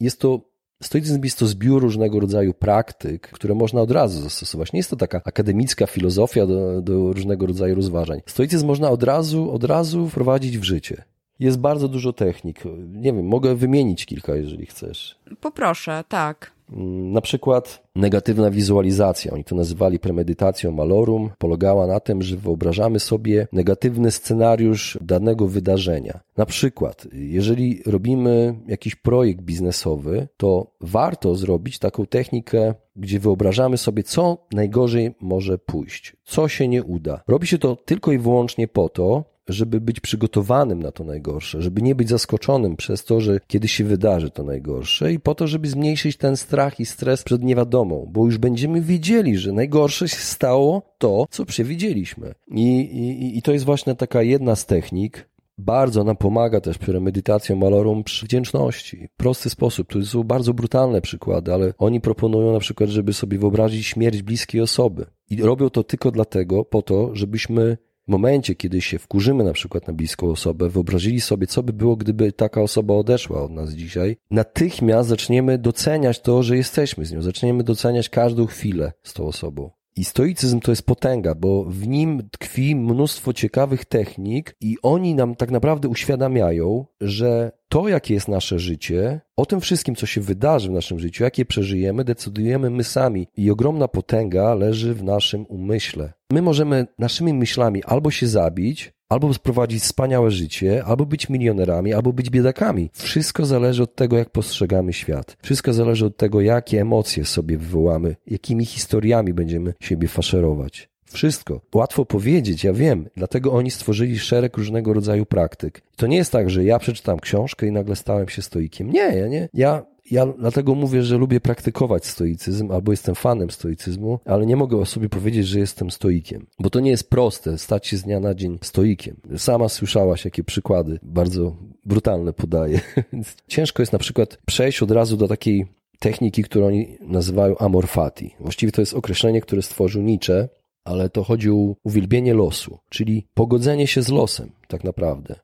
[0.00, 0.48] jest to
[0.82, 4.72] Stoicyzm jest to zbiór różnego rodzaju praktyk, które można od razu zastosować.
[4.72, 8.20] Nie jest to taka akademicka filozofia do, do różnego rodzaju rozważań.
[8.26, 11.04] Stoicyzm można od razu, od razu wprowadzić w życie.
[11.40, 12.62] Jest bardzo dużo technik.
[12.88, 15.18] Nie wiem, mogę wymienić kilka, jeżeli chcesz.
[15.40, 16.58] Poproszę, tak.
[16.72, 23.00] Mm, na przykład negatywna wizualizacja, oni to nazywali premedytacją malorum, polegała na tym, że wyobrażamy
[23.00, 26.20] sobie negatywny scenariusz danego wydarzenia.
[26.36, 34.02] Na przykład, jeżeli robimy jakiś projekt biznesowy, to warto zrobić taką technikę, gdzie wyobrażamy sobie,
[34.02, 37.22] co najgorzej może pójść, co się nie uda.
[37.28, 41.82] Robi się to tylko i wyłącznie po to, żeby być przygotowanym na to najgorsze, żeby
[41.82, 45.68] nie być zaskoczonym przez to, że kiedy się wydarzy to najgorsze i po to, żeby
[45.68, 50.82] zmniejszyć ten strach i stres przed niewiadomą, bo już będziemy wiedzieli, że najgorsze się stało
[50.98, 52.34] to, co przewidzieliśmy.
[52.50, 57.56] I, i, i to jest właśnie taka jedna z technik, bardzo nam pomaga też premedytacja
[57.56, 59.08] malorum przy wdzięczności.
[59.16, 59.92] Prosty sposób.
[59.92, 64.60] To są bardzo brutalne przykłady, ale oni proponują na przykład, żeby sobie wyobrazić śmierć bliskiej
[64.60, 65.06] osoby.
[65.30, 69.86] I robią to tylko dlatego, po to, żebyśmy w momencie, kiedy się wkurzymy na przykład
[69.86, 74.16] na bliską osobę, wyobrazili sobie, co by było, gdyby taka osoba odeszła od nas dzisiaj,
[74.30, 77.22] natychmiast zaczniemy doceniać to, że jesteśmy z nią.
[77.22, 79.77] Zaczniemy doceniać każdą chwilę z tą osobą.
[79.98, 85.34] I stoicyzm to jest potęga, bo w nim tkwi mnóstwo ciekawych technik i oni nam
[85.34, 90.68] tak naprawdę uświadamiają, że to, jakie jest nasze życie, o tym wszystkim, co się wydarzy
[90.68, 93.28] w naszym życiu, jakie przeżyjemy, decydujemy my sami.
[93.36, 96.12] I ogromna potęga leży w naszym umyśle.
[96.32, 102.12] My możemy naszymi myślami albo się zabić, albo sprowadzić wspaniałe życie, albo być milionerami, albo
[102.12, 102.90] być biedakami.
[102.92, 105.36] Wszystko zależy od tego, jak postrzegamy świat.
[105.42, 110.88] Wszystko zależy od tego, jakie emocje sobie wywołamy, jakimi historiami będziemy siebie faszerować.
[111.04, 111.60] Wszystko.
[111.74, 115.82] Łatwo powiedzieć, ja wiem, dlatego oni stworzyli szereg różnego rodzaju praktyk.
[115.96, 118.90] To nie jest tak, że ja przeczytam książkę i nagle stałem się stoikiem.
[118.90, 119.48] Nie, ja nie.
[119.54, 124.76] Ja ja dlatego mówię, że lubię praktykować stoicyzm, albo jestem fanem stoicyzmu, ale nie mogę
[124.76, 128.20] o sobie powiedzieć, że jestem stoikiem, bo to nie jest proste stać się z dnia
[128.20, 129.16] na dzień stoikiem.
[129.36, 132.80] Sama słyszałaś, jakie przykłady bardzo brutalne podaję.
[133.48, 135.66] Ciężko jest na przykład przejść od razu do takiej
[135.98, 138.34] techniki, którą oni nazywają amorfati.
[138.40, 140.48] Właściwie to jest określenie, które stworzył Nietzsche,
[140.84, 145.34] ale to chodzi o uwielbienie losu, czyli pogodzenie się z losem, tak naprawdę.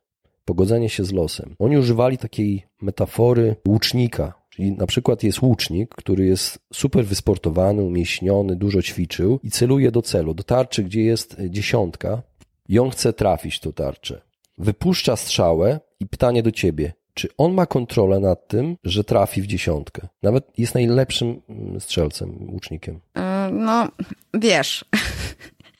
[0.44, 1.54] Pogodzenie się z losem.
[1.58, 8.56] Oni używali takiej metafory łucznika, Czyli na przykład jest łucznik, który jest super wysportowany, umieśniony,
[8.56, 12.22] dużo ćwiczył i celuje do celu, do tarczy, gdzie jest dziesiątka
[12.68, 14.20] i on chce trafić tą tarczę.
[14.58, 19.46] Wypuszcza strzałę i pytanie do ciebie, czy on ma kontrolę nad tym, że trafi w
[19.46, 20.08] dziesiątkę?
[20.22, 23.00] Nawet jest najlepszym mm, strzelcem, łucznikiem.
[23.16, 23.88] E, no,
[24.34, 24.84] wiesz,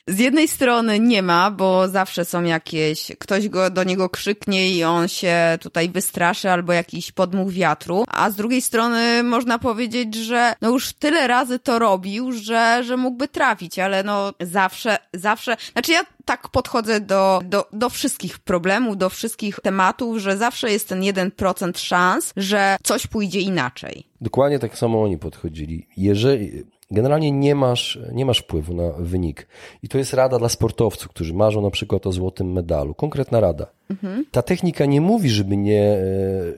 [0.07, 4.83] z jednej strony nie ma, bo zawsze są jakieś, ktoś go do niego krzyknie i
[4.83, 10.53] on się tutaj wystraszy albo jakiś podmuch wiatru, a z drugiej strony można powiedzieć, że
[10.61, 15.91] no już tyle razy to robił, że, że mógłby trafić, ale no zawsze, zawsze, znaczy
[15.91, 21.01] ja tak podchodzę do, do, do wszystkich problemów, do wszystkich tematów, że zawsze jest ten
[21.01, 24.03] 1% szans, że coś pójdzie inaczej.
[24.21, 25.87] Dokładnie tak samo oni podchodzili.
[25.97, 29.47] Jeżeli, Generalnie nie masz, nie masz wpływu na wynik.
[29.83, 32.93] I to jest rada dla sportowców, którzy marzą na przykład o złotym medalu.
[32.93, 33.67] Konkretna rada.
[33.89, 34.25] Mhm.
[34.31, 36.03] Ta technika nie mówi, żeby nie, e,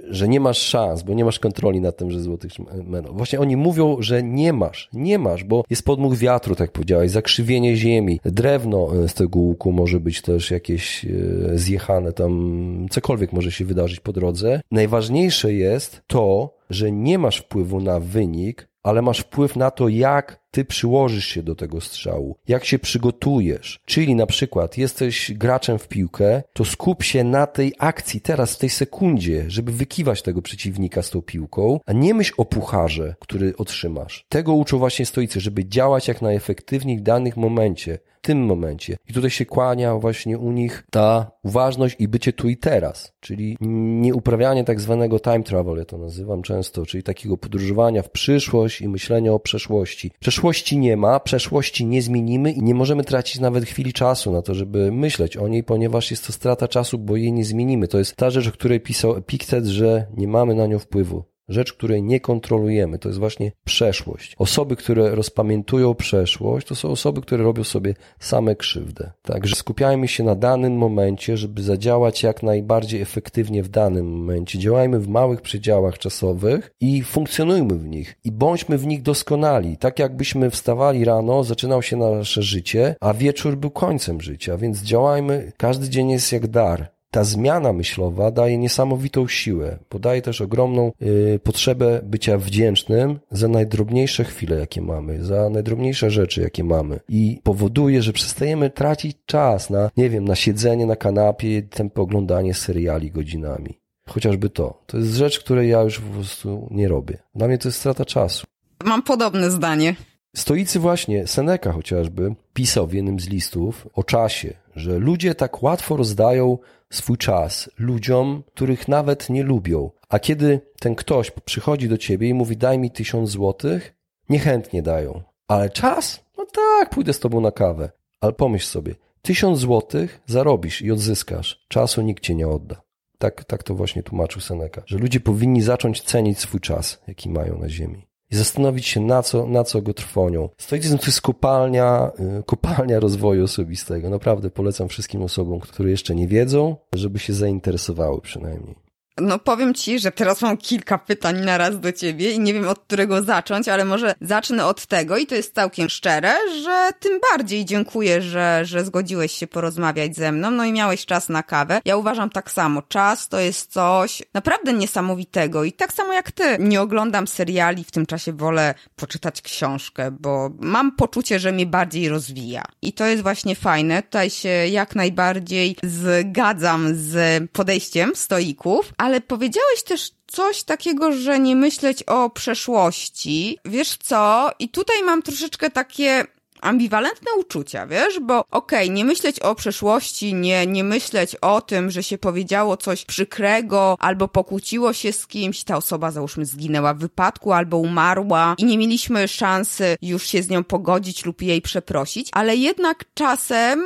[0.10, 2.52] że nie masz szans, bo nie masz kontroli nad tym, że złotych
[2.86, 3.14] medal.
[3.14, 4.90] Właśnie oni mówią, że nie masz.
[4.94, 8.20] Nie masz, bo jest podmuch wiatru, tak powiedziałeś, zakrzywienie ziemi.
[8.26, 11.10] Drewno e, z tego łuku może być też jakieś e,
[11.58, 14.62] zjechane tam, cokolwiek może się wydarzyć po drodze.
[14.72, 20.47] Najważniejsze jest to, że nie masz wpływu na wynik, ale masz wpływ na to, jak
[20.58, 23.80] ty przyłożysz się do tego strzału, jak się przygotujesz.
[23.86, 28.58] Czyli na przykład jesteś graczem w piłkę, to skup się na tej akcji teraz, w
[28.58, 33.58] tej sekundzie, żeby wykiwać tego przeciwnika z tą piłką, a nie myśl o pucharze, który
[33.58, 34.26] otrzymasz.
[34.30, 38.98] Tego uczą właśnie stoicy, żeby działać jak najefektywniej w danych momencie, tym momencie.
[39.10, 43.58] I tutaj się kłania właśnie u nich ta uważność i bycie tu i teraz, czyli
[44.02, 48.82] nie uprawianie tak zwanego time travel, ja to nazywam często, czyli takiego podróżowania w przyszłość
[48.82, 50.12] i myślenia o przeszłości.
[50.48, 54.56] Przeszłości nie ma, przeszłości nie zmienimy i nie możemy tracić nawet chwili czasu na to,
[54.56, 57.88] żeby myśleć o niej, ponieważ jest to strata czasu, bo jej nie zmienimy.
[57.88, 61.24] To jest ta rzecz, o której pisał Epiktet, że nie mamy na nią wpływu.
[61.50, 64.36] Rzecz, której nie kontrolujemy, to jest właśnie przeszłość.
[64.38, 69.12] Osoby, które rozpamiętują przeszłość, to są osoby, które robią sobie same krzywdę.
[69.22, 74.60] Także skupiajmy się na danym momencie, żeby zadziałać jak najbardziej efektywnie w danym momencie.
[74.60, 78.16] Działajmy w małych przedziałach czasowych i funkcjonujmy w nich.
[78.24, 79.78] I bądźmy w nich doskonali.
[79.78, 85.52] Tak jakbyśmy wstawali rano, zaczynał się nasze życie, a wieczór był końcem życia, więc działajmy.
[85.58, 91.40] Każdy dzień jest jak dar ta zmiana myślowa daje niesamowitą siłę, podaje też ogromną y,
[91.44, 98.02] potrzebę bycia wdzięcznym za najdrobniejsze chwile, jakie mamy, za najdrobniejsze rzeczy, jakie mamy i powoduje,
[98.02, 103.80] że przestajemy tracić czas na, nie wiem, na siedzenie na kanapie, tempo oglądanie seriali godzinami.
[104.10, 104.84] Chociażby to.
[104.86, 107.18] To jest rzecz, której ja już po prostu nie robię.
[107.36, 108.46] Dla mnie to jest strata czasu.
[108.86, 109.96] Mam podobne zdanie.
[110.36, 115.98] Stoicy właśnie, Seneca chociażby, pisał w jednym z listów o czasie, że ludzie tak łatwo
[115.98, 116.58] rozdają
[116.90, 119.92] swój czas ludziom, których nawet nie lubią.
[120.10, 123.96] A kiedy ten ktoś przychodzi do ciebie i mówi daj mi tysiąc złotych,
[124.30, 125.24] niechętnie dają.
[125.48, 126.24] Ale czas?
[126.38, 127.90] No tak, pójdę z tobą na kawę.
[128.22, 131.66] Ale pomyśl sobie, tysiąc złotych zarobisz i odzyskasz.
[131.68, 132.82] Czasu nikt cię nie odda.
[133.18, 137.60] Tak, tak to właśnie tłumaczył Seneca, że ludzie powinni zacząć cenić swój czas, jaki mają
[137.60, 138.08] na ziemi.
[138.32, 140.50] I zastanowić się, na co, na co go trwonią.
[140.58, 144.10] Stoicyzm to jest kopalnia, y, kopalnia rozwoju osobistego.
[144.10, 148.87] Naprawdę polecam wszystkim osobom, które jeszcze nie wiedzą, żeby się zainteresowały przynajmniej.
[149.22, 152.68] No powiem ci, że teraz mam kilka pytań na raz do ciebie i nie wiem
[152.68, 157.20] od którego zacząć, ale może zacznę od tego i to jest całkiem szczere, że tym
[157.32, 161.82] bardziej dziękuję, że, że zgodziłeś się porozmawiać ze mną, no i miałeś czas na kawę.
[161.86, 162.82] Ja uważam tak samo.
[162.82, 166.58] Czas to jest coś naprawdę niesamowitego i tak samo jak ty.
[166.60, 172.10] Nie oglądam seriali, w tym czasie wolę poczytać książkę, bo mam poczucie, że mnie bardziej
[172.10, 172.64] rozwija.
[172.82, 174.04] I to jest właśnie fajne.
[174.04, 181.56] Tutaj się jak najbardziej zgadzam z podejściem stoików, ale powiedziałeś też coś takiego, że nie
[181.56, 183.58] myśleć o przeszłości.
[183.66, 184.52] Wiesz co?
[184.60, 186.26] I tutaj mam troszeczkę takie
[186.62, 191.92] ambiwalentne uczucia, wiesz, bo okej, okay, nie myśleć o przeszłości, nie, nie myśleć o tym,
[191.92, 197.00] że się powiedziało coś przykrego, albo pokłóciło się z kimś, ta osoba załóżmy zginęła w
[197.00, 202.30] wypadku, albo umarła i nie mieliśmy szansy już się z nią pogodzić lub jej przeprosić,
[202.32, 203.86] ale jednak czasem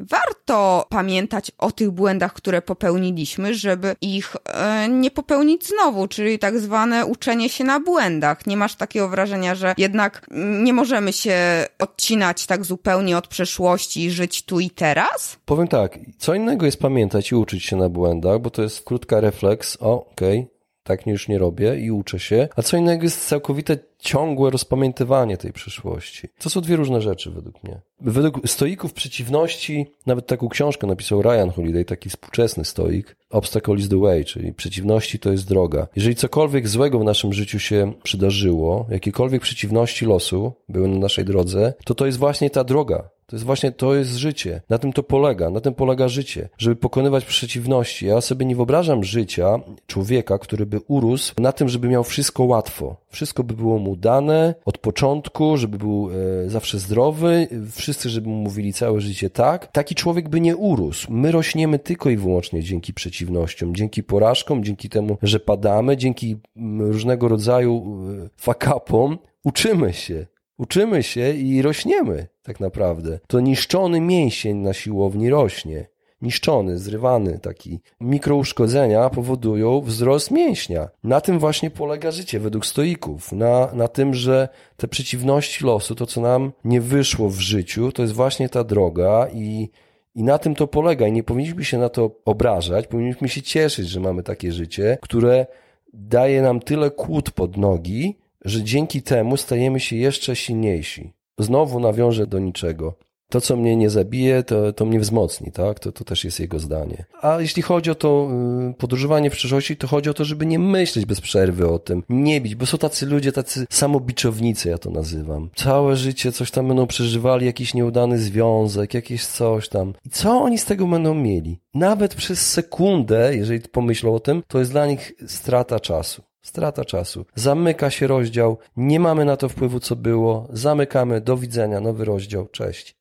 [0.00, 6.58] warto pamiętać o tych błędach, które popełniliśmy, żeby ich e, nie popełnić znowu, czyli tak
[6.58, 8.46] zwane uczenie się na błędach.
[8.46, 10.26] Nie masz takiego wrażenia, że jednak
[10.62, 11.36] nie możemy się
[11.78, 15.36] odcinać tak zupełnie od przeszłości i żyć tu i teraz?
[15.44, 19.20] Powiem tak, co innego jest pamiętać i uczyć się na błędach, bo to jest krótka
[19.20, 23.89] refleks, okej, okay, tak już nie robię i uczę się, a co innego jest całkowite
[24.00, 26.28] ciągłe rozpamiętywanie tej przeszłości.
[26.38, 27.80] To są dwie różne rzeczy według mnie.
[28.00, 34.00] Według stoików przeciwności, nawet taką książkę napisał Ryan Holiday, taki współczesny stoik, Obstacle is the
[34.00, 35.86] way, czyli przeciwności to jest droga.
[35.96, 41.74] Jeżeli cokolwiek złego w naszym życiu się przydarzyło, jakiekolwiek przeciwności losu były na naszej drodze,
[41.84, 43.10] to to jest właśnie ta droga.
[43.30, 44.60] To jest właśnie, to jest życie.
[44.68, 46.48] Na tym to polega, na tym polega życie.
[46.58, 48.06] Żeby pokonywać przeciwności.
[48.06, 52.96] Ja sobie nie wyobrażam życia człowieka, który by urósł na tym, żeby miał wszystko łatwo.
[53.10, 56.10] Wszystko by było mu dane od początku, żeby był
[56.44, 59.72] e, zawsze zdrowy, wszyscy, żeby mu mówili całe życie tak.
[59.72, 61.12] Taki człowiek by nie urósł.
[61.12, 66.36] My rośniemy tylko i wyłącznie dzięki przeciwnościom, dzięki porażkom, dzięki temu, że padamy, dzięki
[66.78, 69.18] różnego rodzaju e, fakapom.
[69.44, 70.26] Uczymy się.
[70.58, 73.18] Uczymy się i rośniemy, tak naprawdę.
[73.26, 75.86] To niszczony mięsień na siłowni rośnie.
[76.22, 77.80] Niszczony, zrywany, taki.
[78.00, 80.88] Mikrouszkodzenia powodują wzrost mięśnia.
[81.04, 83.32] Na tym właśnie polega życie według stoików.
[83.32, 88.02] Na, na tym, że te przeciwności losu, to co nam nie wyszło w życiu, to
[88.02, 89.70] jest właśnie ta droga i
[90.14, 91.06] i na tym to polega.
[91.06, 95.46] I nie powinniśmy się na to obrażać, powinniśmy się cieszyć, że mamy takie życie, które
[95.92, 101.12] daje nam tyle kłód pod nogi, że dzięki temu stajemy się jeszcze silniejsi.
[101.38, 102.94] Znowu nawiążę do niczego.
[103.30, 105.78] To, co mnie nie zabije, to, to mnie wzmocni, tak?
[105.78, 107.04] To, to też jest jego zdanie.
[107.22, 108.28] A jeśli chodzi o to
[108.70, 112.02] y, podróżowanie w przyszłości, to chodzi o to, żeby nie myśleć bez przerwy o tym,
[112.08, 115.50] nie bić, bo są tacy ludzie, tacy samobiczownicy, ja to nazywam.
[115.54, 119.94] Całe życie coś tam będą przeżywali, jakiś nieudany związek, jakieś coś tam.
[120.06, 121.60] I co oni z tego będą mieli?
[121.74, 126.22] Nawet przez sekundę, jeżeli pomyślą o tym, to jest dla nich strata czasu.
[126.42, 127.24] Strata czasu.
[127.34, 132.48] Zamyka się rozdział, nie mamy na to wpływu, co było, zamykamy, do widzenia, nowy rozdział,
[132.48, 132.99] cześć.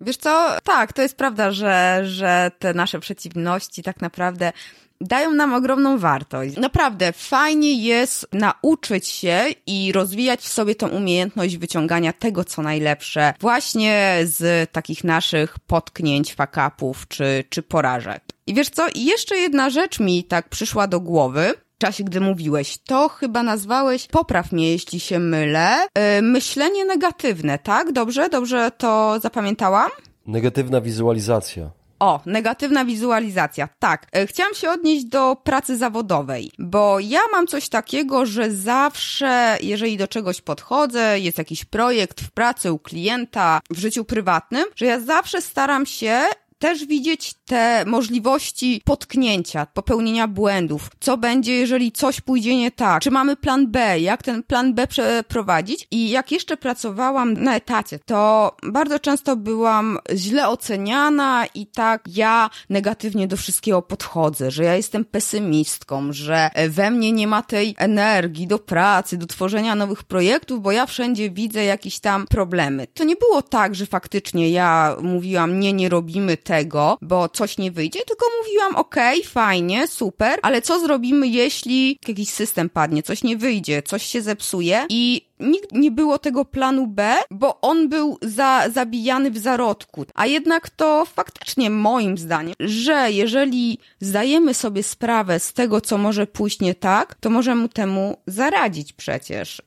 [0.00, 4.52] Wiesz co, tak, to jest prawda, że, że te nasze przeciwności tak naprawdę
[5.00, 6.56] dają nam ogromną wartość.
[6.56, 13.34] Naprawdę fajnie jest nauczyć się i rozwijać w sobie tą umiejętność wyciągania tego, co najlepsze,
[13.40, 18.22] właśnie z takich naszych potknięć, fakapów czy, czy porażek.
[18.46, 22.78] I wiesz co, jeszcze jedna rzecz mi tak przyszła do głowy, czasie, gdy mówiłeś.
[22.78, 25.86] To chyba nazwałeś, popraw mnie, jeśli się mylę,
[26.16, 27.92] yy, myślenie negatywne, tak?
[27.92, 28.28] Dobrze?
[28.28, 29.90] Dobrze to zapamiętałam?
[30.26, 31.70] Negatywna wizualizacja.
[31.98, 33.68] O, negatywna wizualizacja.
[33.78, 34.06] Tak.
[34.12, 39.96] E, chciałam się odnieść do pracy zawodowej, bo ja mam coś takiego, że zawsze, jeżeli
[39.96, 45.00] do czegoś podchodzę, jest jakiś projekt w pracy u klienta, w życiu prywatnym, że ja
[45.00, 46.20] zawsze staram się
[46.58, 50.90] też widzieć te możliwości potknięcia, popełnienia błędów.
[51.00, 53.02] Co będzie, jeżeli coś pójdzie nie tak?
[53.02, 54.00] Czy mamy plan B?
[54.00, 55.88] Jak ten plan B przeprowadzić?
[55.90, 62.50] I jak jeszcze pracowałam na etacie, to bardzo często byłam źle oceniana i tak ja
[62.70, 68.46] negatywnie do wszystkiego podchodzę, że ja jestem pesymistką, że we mnie nie ma tej energii
[68.46, 72.86] do pracy, do tworzenia nowych projektów, bo ja wszędzie widzę jakieś tam problemy.
[72.94, 77.70] To nie było tak, że faktycznie ja mówiłam, nie, nie robimy tego, bo coś nie
[77.70, 83.24] wyjdzie, tylko mówiłam, okej, okay, fajnie, super, ale co zrobimy, jeśli jakiś system padnie, coś
[83.24, 88.18] nie wyjdzie, coś się zepsuje i nikt nie było tego planu B, bo on był
[88.22, 90.04] za, zabijany w zarodku.
[90.14, 96.26] A jednak to faktycznie moim zdaniem, że jeżeli zdajemy sobie sprawę z tego, co może
[96.26, 99.62] pójść nie tak, to możemy temu zaradzić przecież.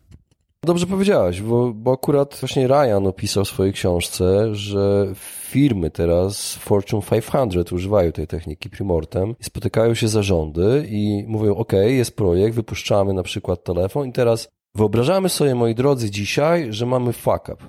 [0.63, 5.13] Dobrze powiedziałeś, bo, bo akurat właśnie Ryan opisał w swojej książce, że
[5.49, 11.73] firmy teraz Fortune 500 używają tej techniki Primortem i spotykają się zarządy i mówią, ok,
[11.73, 17.13] jest projekt, wypuszczamy na przykład telefon i teraz wyobrażamy sobie, moi drodzy, dzisiaj, że mamy
[17.13, 17.63] fuck up.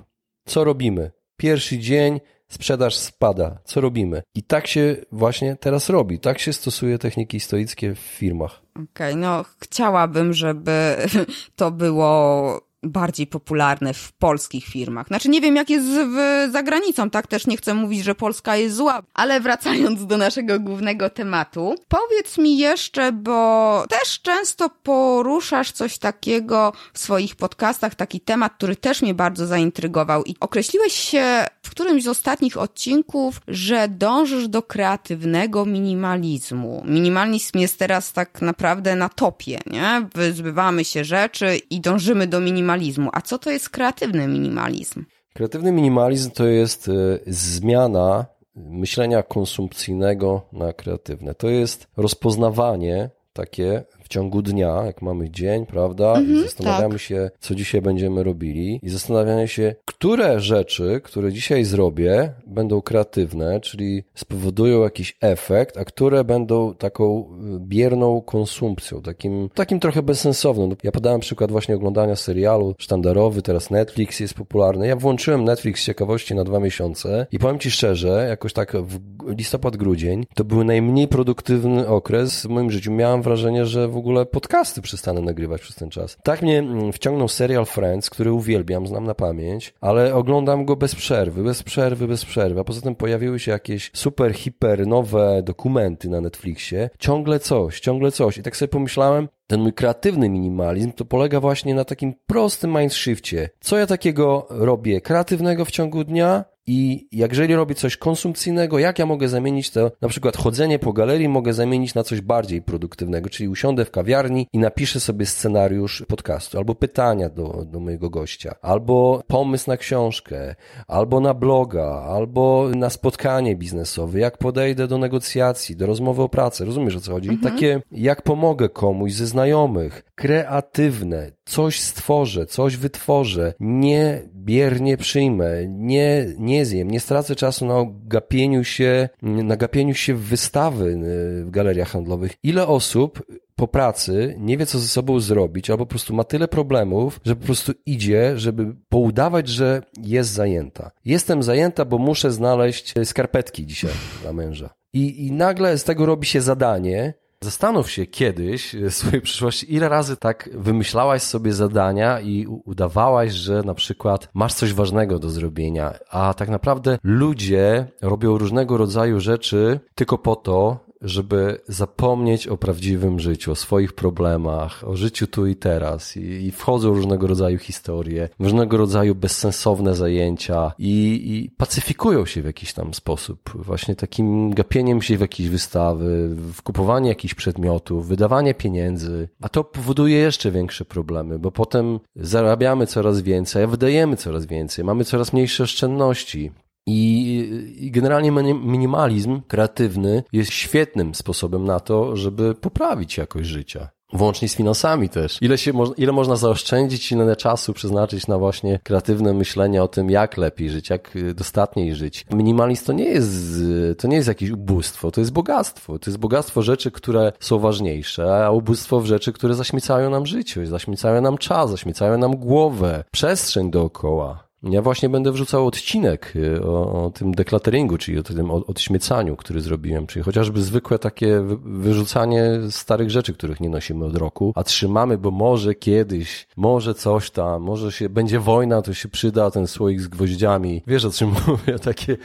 [0.45, 1.11] Co robimy?
[1.37, 2.19] Pierwszy dzień
[2.51, 3.59] sprzedaż spada.
[3.65, 4.21] Co robimy?
[4.35, 6.19] I tak się właśnie teraz robi.
[6.19, 8.61] Tak się stosuje techniki stoickie w firmach.
[8.71, 10.95] Okej, okay, no chciałabym, żeby
[11.55, 15.07] to było bardziej popularne w polskich firmach.
[15.07, 18.55] Znaczy nie wiem jak jest w, za granicą, tak też nie chcę mówić, że Polska
[18.55, 25.71] jest zła, ale wracając do naszego głównego tematu, powiedz mi jeszcze, bo też często poruszasz
[25.71, 31.45] coś takiego w swoich podcastach, taki temat, który też mnie bardzo zaintrygował i określiłeś się
[31.63, 36.83] w którymś z ostatnich odcinków, że dążysz do kreatywnego minimalizmu.
[36.85, 40.07] Minimalizm jest teraz tak naprawdę na topie, nie?
[40.15, 43.09] Wyzbywamy się rzeczy i dążymy do minimalizmu minimalizmu.
[43.13, 45.05] A co to jest kreatywny minimalizm?
[45.33, 46.91] Kreatywny minimalizm to jest e,
[47.27, 51.35] zmiana myślenia konsumpcyjnego na kreatywne.
[51.35, 56.13] To jest rozpoznawanie takie ciągu dnia, jak mamy dzień, prawda?
[56.13, 57.01] Mm -hmm, I zastanawiamy tak.
[57.01, 63.59] się, co dzisiaj będziemy robili i zastanawiamy się, które rzeczy, które dzisiaj zrobię, będą kreatywne,
[63.59, 70.67] czyli spowodują jakiś efekt, a które będą taką y, bierną konsumpcją, takim, takim trochę bezsensowną.
[70.67, 74.87] No, ja podałem przykład właśnie oglądania serialu sztandarowy, teraz Netflix jest popularny.
[74.87, 78.99] Ja włączyłem Netflix z ciekawości na dwa miesiące i powiem Ci szczerze, jakoś tak w
[79.37, 82.91] listopad, grudzień, to był najmniej produktywny okres w moim życiu.
[82.91, 86.17] Miałem wrażenie, że w ogóle podcasty przestanę nagrywać przez ten czas.
[86.23, 90.95] Tak mnie mm, wciągnął serial Friends, który uwielbiam, znam na pamięć, ale oglądam go bez
[90.95, 92.59] przerwy, bez przerwy, bez przerwy.
[92.59, 96.89] A poza tym pojawiły się jakieś super, hiper nowe dokumenty na Netflixie.
[96.99, 98.37] Ciągle coś, ciągle coś.
[98.37, 103.49] I tak sobie pomyślałem, ten mój kreatywny minimalizm to polega właśnie na takim prostym mindshifcie.
[103.59, 109.05] Co ja takiego robię kreatywnego w ciągu dnia, i jeżeli robię coś konsumpcyjnego, jak ja
[109.05, 113.49] mogę zamienić to, na przykład chodzenie po galerii mogę zamienić na coś bardziej produktywnego, czyli
[113.49, 119.23] usiądę w kawiarni i napiszę sobie scenariusz podcastu, albo pytania do, do mojego gościa, albo
[119.27, 120.55] pomysł na książkę,
[120.87, 126.65] albo na bloga, albo na spotkanie biznesowe, jak podejdę do negocjacji, do rozmowy o pracy,
[126.65, 127.29] rozumiesz o co chodzi?
[127.29, 127.53] Mhm.
[127.53, 136.25] Takie, jak pomogę komuś ze znajomych, kreatywne, coś stworzę, coś wytworzę, nie biernie przyjmę, nie,
[136.39, 141.49] nie zjem, nie stracę czasu na gapieniu się, na gapieniu się w wystawy y, w
[141.49, 142.31] galeriach handlowych.
[142.43, 143.23] Ile osób
[143.55, 147.35] po pracy nie wie, co ze sobą zrobić, albo po prostu ma tyle problemów, że
[147.35, 150.91] po prostu idzie, żeby poudawać, że jest zajęta.
[151.05, 154.69] Jestem zajęta, bo muszę znaleźć skarpetki dzisiaj dla męża.
[154.93, 157.13] I, I nagle z tego robi się zadanie,
[157.43, 163.63] Zastanów się kiedyś w swojej przyszłości, ile razy tak wymyślałaś sobie zadania i udawałaś, że
[163.63, 169.79] na przykład masz coś ważnego do zrobienia, a tak naprawdę ludzie robią różnego rodzaju rzeczy
[169.95, 175.55] tylko po to, żeby zapomnieć o prawdziwym życiu, o swoich problemach, o życiu tu i
[175.55, 176.17] teraz.
[176.17, 182.45] I, i wchodzą różnego rodzaju historie, różnego rodzaju bezsensowne zajęcia i, i pacyfikują się w
[182.45, 183.49] jakiś tam sposób.
[183.55, 189.29] Właśnie takim gapieniem się w jakieś wystawy, w kupowanie jakichś przedmiotów, wydawanie pieniędzy.
[189.41, 194.85] A to powoduje jeszcze większe problemy, bo potem zarabiamy coraz więcej, a wydajemy coraz więcej,
[194.85, 196.51] mamy coraz mniejsze oszczędności.
[196.85, 203.89] I, generalnie minimalizm kreatywny jest świetnym sposobem na to, żeby poprawić jakość życia.
[204.13, 205.37] Włącznie z finansami też.
[205.41, 210.37] Ile, się, ile można zaoszczędzić, ile czasu przeznaczyć na właśnie kreatywne myślenie o tym, jak
[210.37, 212.25] lepiej żyć, jak y, dostatniej żyć.
[212.31, 213.53] Minimalizm to nie jest,
[213.97, 215.99] to nie jest jakieś ubóstwo, to jest bogactwo.
[215.99, 220.67] To jest bogactwo rzeczy, które są ważniejsze, a ubóstwo w rzeczy, które zaśmiecają nam życie,
[220.67, 224.50] zaśmiecają nam czas, zaśmiecają nam głowę, przestrzeń dookoła.
[224.63, 229.61] Ja właśnie będę wrzucał odcinek y, o, o tym deklateringu, czyli o tym odśmiecaniu, który
[229.61, 235.17] zrobiłem, czyli chociażby zwykłe takie wyrzucanie starych rzeczy, których nie nosimy od roku, a trzymamy,
[235.17, 240.01] bo może kiedyś, może coś tam, może się będzie wojna, to się przyda ten słoik
[240.01, 240.81] z gwoździami.
[240.87, 241.79] Wiesz o czym mówię?
[241.79, 242.17] Takie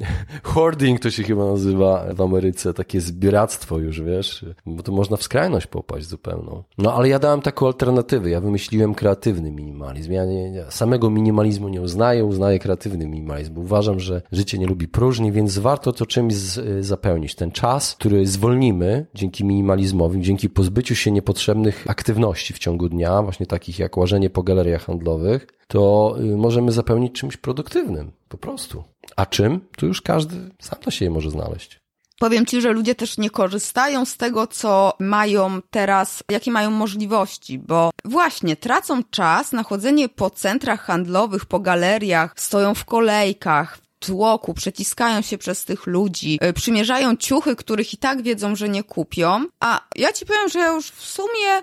[0.42, 5.22] hoarding to się chyba nazywa w Ameryce, takie zbieractwo już, wiesz, bo to można w
[5.22, 6.62] skrajność popaść zupełną.
[6.78, 10.12] No ale ja dałem taką alternatywę, ja wymyśliłem kreatywny minimalizm.
[10.12, 13.58] Ja nie, nie, samego minimalizmu nie uznaję, uznaję kreatywny minimalizm.
[13.58, 17.34] Uważam, że życie nie lubi próżni, więc warto to czymś z, zapełnić.
[17.34, 23.46] Ten czas, który zwolnimy dzięki minimalizmowi, dzięki pozbyciu się niepotrzebnych aktywności w ciągu dnia, właśnie
[23.46, 28.84] takich jak łażenie po galeriach handlowych, to y, możemy zapełnić czymś produktywnym, po prostu.
[29.16, 29.60] A czym?
[29.76, 31.79] Tu już każdy sam na siebie może znaleźć.
[32.20, 37.58] Powiem ci, że ludzie też nie korzystają z tego, co mają teraz, jakie mają możliwości,
[37.58, 44.54] bo właśnie tracą czas na chodzenie po centrach handlowych, po galeriach, stoją w kolejkach, tłoku,
[44.54, 49.44] przeciskają się przez tych ludzi, y, przymierzają ciuchy, których i tak wiedzą, że nie kupią.
[49.60, 51.62] A ja ci powiem, że ja już w sumie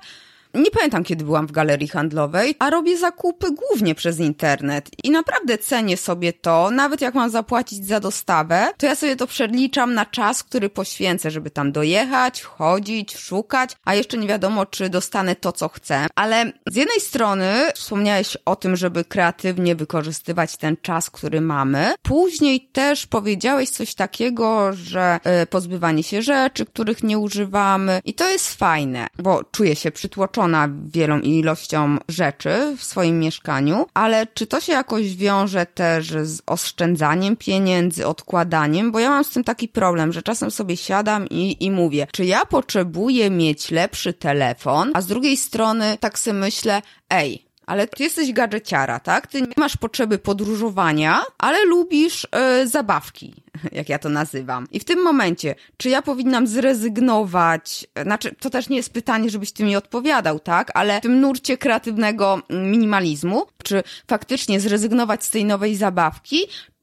[0.58, 5.58] nie pamiętam, kiedy byłam w galerii handlowej, a robię zakupy głównie przez internet i naprawdę
[5.58, 10.06] cenię sobie to, nawet jak mam zapłacić za dostawę, to ja sobie to przeliczam na
[10.06, 15.52] czas, który poświęcę, żeby tam dojechać, chodzić, szukać, a jeszcze nie wiadomo, czy dostanę to,
[15.52, 16.08] co chcę.
[16.16, 21.94] Ale z jednej strony wspomniałeś o tym, żeby kreatywnie wykorzystywać ten czas, który mamy.
[22.02, 28.30] Później też powiedziałeś coś takiego, że y, pozbywanie się rzeczy, których nie używamy i to
[28.30, 30.47] jest fajne, bo czuję się przytłoczona
[30.88, 37.36] wielą ilością rzeczy w swoim mieszkaniu, ale czy to się jakoś wiąże też z oszczędzaniem
[37.38, 38.92] pieniędzy, odkładaniem?
[38.92, 42.26] Bo ja mam z tym taki problem, że czasem sobie siadam i, i mówię, czy
[42.26, 48.04] ja potrzebuję mieć lepszy telefon, a z drugiej strony tak sobie myślę, ej, ale ty
[48.04, 49.28] jesteś gadżeciara, tak?
[49.28, 52.28] Ty nie masz potrzeby podróżowania, ale lubisz
[52.60, 53.34] yy, zabawki,
[53.72, 54.68] jak ja to nazywam.
[54.72, 59.52] I w tym momencie, czy ja powinnam zrezygnować, znaczy, to też nie jest pytanie, żebyś
[59.52, 60.72] ty mi odpowiadał, tak?
[60.74, 66.40] Ale w tym nurcie kreatywnego minimalizmu, czy faktycznie zrezygnować z tej nowej zabawki,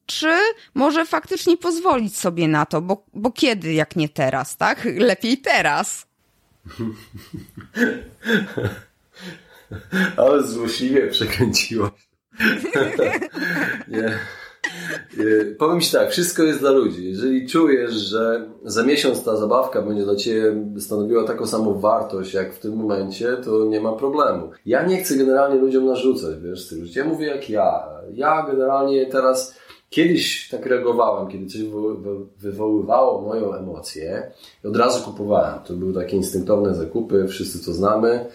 [0.07, 0.37] czy
[0.75, 4.85] może faktycznie pozwolić sobie na to, bo, bo kiedy, jak nie teraz, tak?
[5.11, 6.07] Lepiej teraz.
[10.17, 12.09] Ale złośliwie przekręciłaś.
[13.89, 14.19] nie.
[15.59, 17.11] Powiem Ci tak, wszystko jest dla ludzi.
[17.11, 22.55] Jeżeli czujesz, że za miesiąc ta zabawka będzie dla Ciebie stanowiła taką samą wartość, jak
[22.55, 24.51] w tym momencie, to nie ma problemu.
[24.67, 26.87] Ja nie chcę generalnie ludziom narzucać, wiesz, stylu.
[26.97, 27.89] Ja mówię jak ja.
[28.15, 29.55] Ja generalnie teraz
[29.95, 31.61] Kiedyś tak reagowałem, kiedy coś
[32.39, 34.33] wywoływało moją emocję
[34.65, 35.59] i od razu kupowałem.
[35.65, 38.27] To były takie instynktowne zakupy, wszyscy to znamy.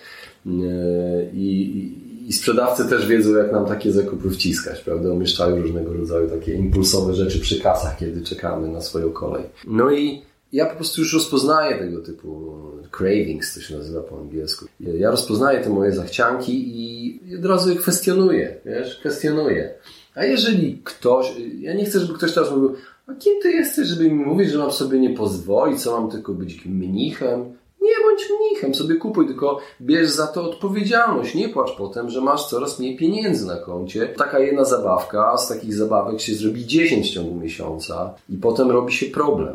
[1.33, 1.95] I,
[2.27, 5.09] i sprzedawcy też wiedzą, jak nam takie zakupy wciskać, prawda?
[5.09, 9.43] Umieszczają różnego rodzaju takie impulsowe rzeczy przy kasach, kiedy czekamy na swoją kolej.
[9.67, 10.21] No i
[10.53, 12.53] ja po prostu już rozpoznaję tego typu
[12.97, 14.65] cravings, to się nazywa po angielsku.
[14.79, 19.73] Ja rozpoznaję te moje zachcianki i od razu je kwestionuję, wiesz, kwestionuję.
[20.15, 22.75] A jeżeli ktoś, ja nie chcę, żeby ktoś teraz mówił,
[23.07, 26.33] a kim ty jesteś, żeby mi mówić, że mam sobie nie pozwolić, co mam tylko
[26.33, 27.45] być mnichem?
[27.89, 31.35] Nie bądź mnichem, sobie kupuj, tylko bierz za to odpowiedzialność.
[31.35, 34.07] Nie płacz potem, że masz coraz mniej pieniędzy na koncie.
[34.17, 38.93] Taka jedna zabawka, z takich zabawek się zrobi 10 w ciągu miesiąca i potem robi
[38.93, 39.53] się problem.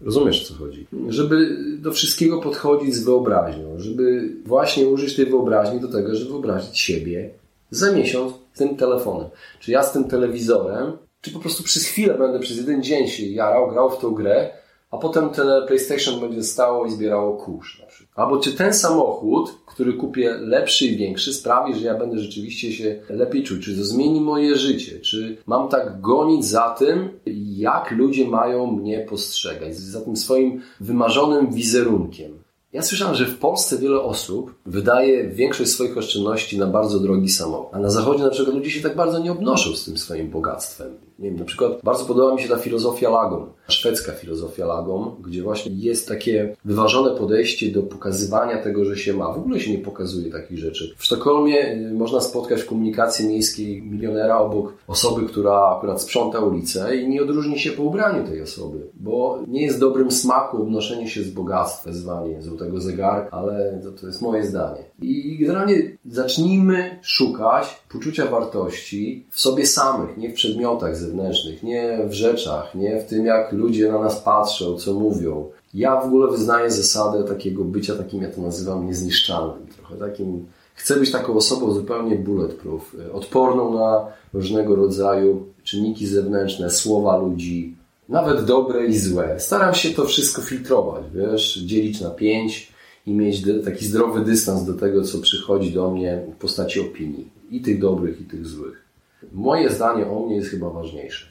[0.00, 0.86] Rozumiesz, o co chodzi?
[1.08, 6.78] Żeby do wszystkiego podchodzić z wyobraźnią, żeby właśnie użyć tej wyobraźni do tego, żeby wyobrazić
[6.78, 7.30] siebie
[7.70, 9.28] za miesiąc tym telefonem.
[9.60, 13.26] Czy ja z tym telewizorem, czy po prostu przez chwilę będę przez jeden dzień się
[13.26, 14.50] jarał, grał w tą grę,
[14.90, 18.18] a potem ten PlayStation będzie stało i zbierało kurz na przykład.
[18.18, 23.02] Albo czy ten samochód, który kupię lepszy i większy, sprawi, że ja będę rzeczywiście się
[23.10, 27.08] lepiej czuć, czy to zmieni moje życie, czy mam tak gonić za tym,
[27.56, 32.46] jak ludzie mają mnie postrzegać, za tym swoim wymarzonym wizerunkiem.
[32.72, 37.68] Ja słyszałem, że w Polsce wiele osób wydaje większość swoich oszczędności na bardzo drogi samochód.
[37.72, 41.05] A na zachodzie na przykład ludzie się tak bardzo nie obnoszą z tym swoim bogactwem.
[41.18, 45.42] Nie wiem, na przykład bardzo podoba mi się ta filozofia Lagom, szwedzka filozofia Lagom, gdzie
[45.42, 49.32] właśnie jest takie wyważone podejście do pokazywania tego, że się ma.
[49.32, 50.94] W ogóle się nie pokazuje takich rzeczy.
[50.96, 56.96] W Sztokholmie y, można spotkać w komunikacji miejskiej milionera obok osoby, która akurat sprząta ulicę
[56.96, 61.22] i nie odróżni się po ubraniu tej osoby, bo nie jest dobrym smaku obnoszenie się
[61.22, 64.84] z bogactwem, zwanie złotego zegarka, ale to, to jest moje zdanie.
[65.02, 72.12] I generalnie zacznijmy szukać poczucia wartości w sobie samych, nie w przedmiotach zewnętrznych, nie w
[72.12, 75.50] rzeczach, nie w tym, jak ludzie na nas patrzą, co mówią.
[75.74, 79.66] Ja w ogóle wyznaję zasadę takiego bycia takim, ja to nazywam, niezniszczalnym.
[79.76, 87.16] Trochę takim, chcę być taką osobą zupełnie bulletproof, odporną na różnego rodzaju czynniki zewnętrzne, słowa
[87.16, 87.76] ludzi,
[88.08, 89.40] nawet dobre i złe.
[89.40, 92.72] Staram się to wszystko filtrować, wiesz, dzielić na pięć
[93.06, 97.35] i mieć taki zdrowy dystans do tego, co przychodzi do mnie w postaci opinii.
[97.50, 98.84] I tych dobrych, i tych złych.
[99.32, 101.26] Moje zdanie o mnie jest chyba ważniejsze.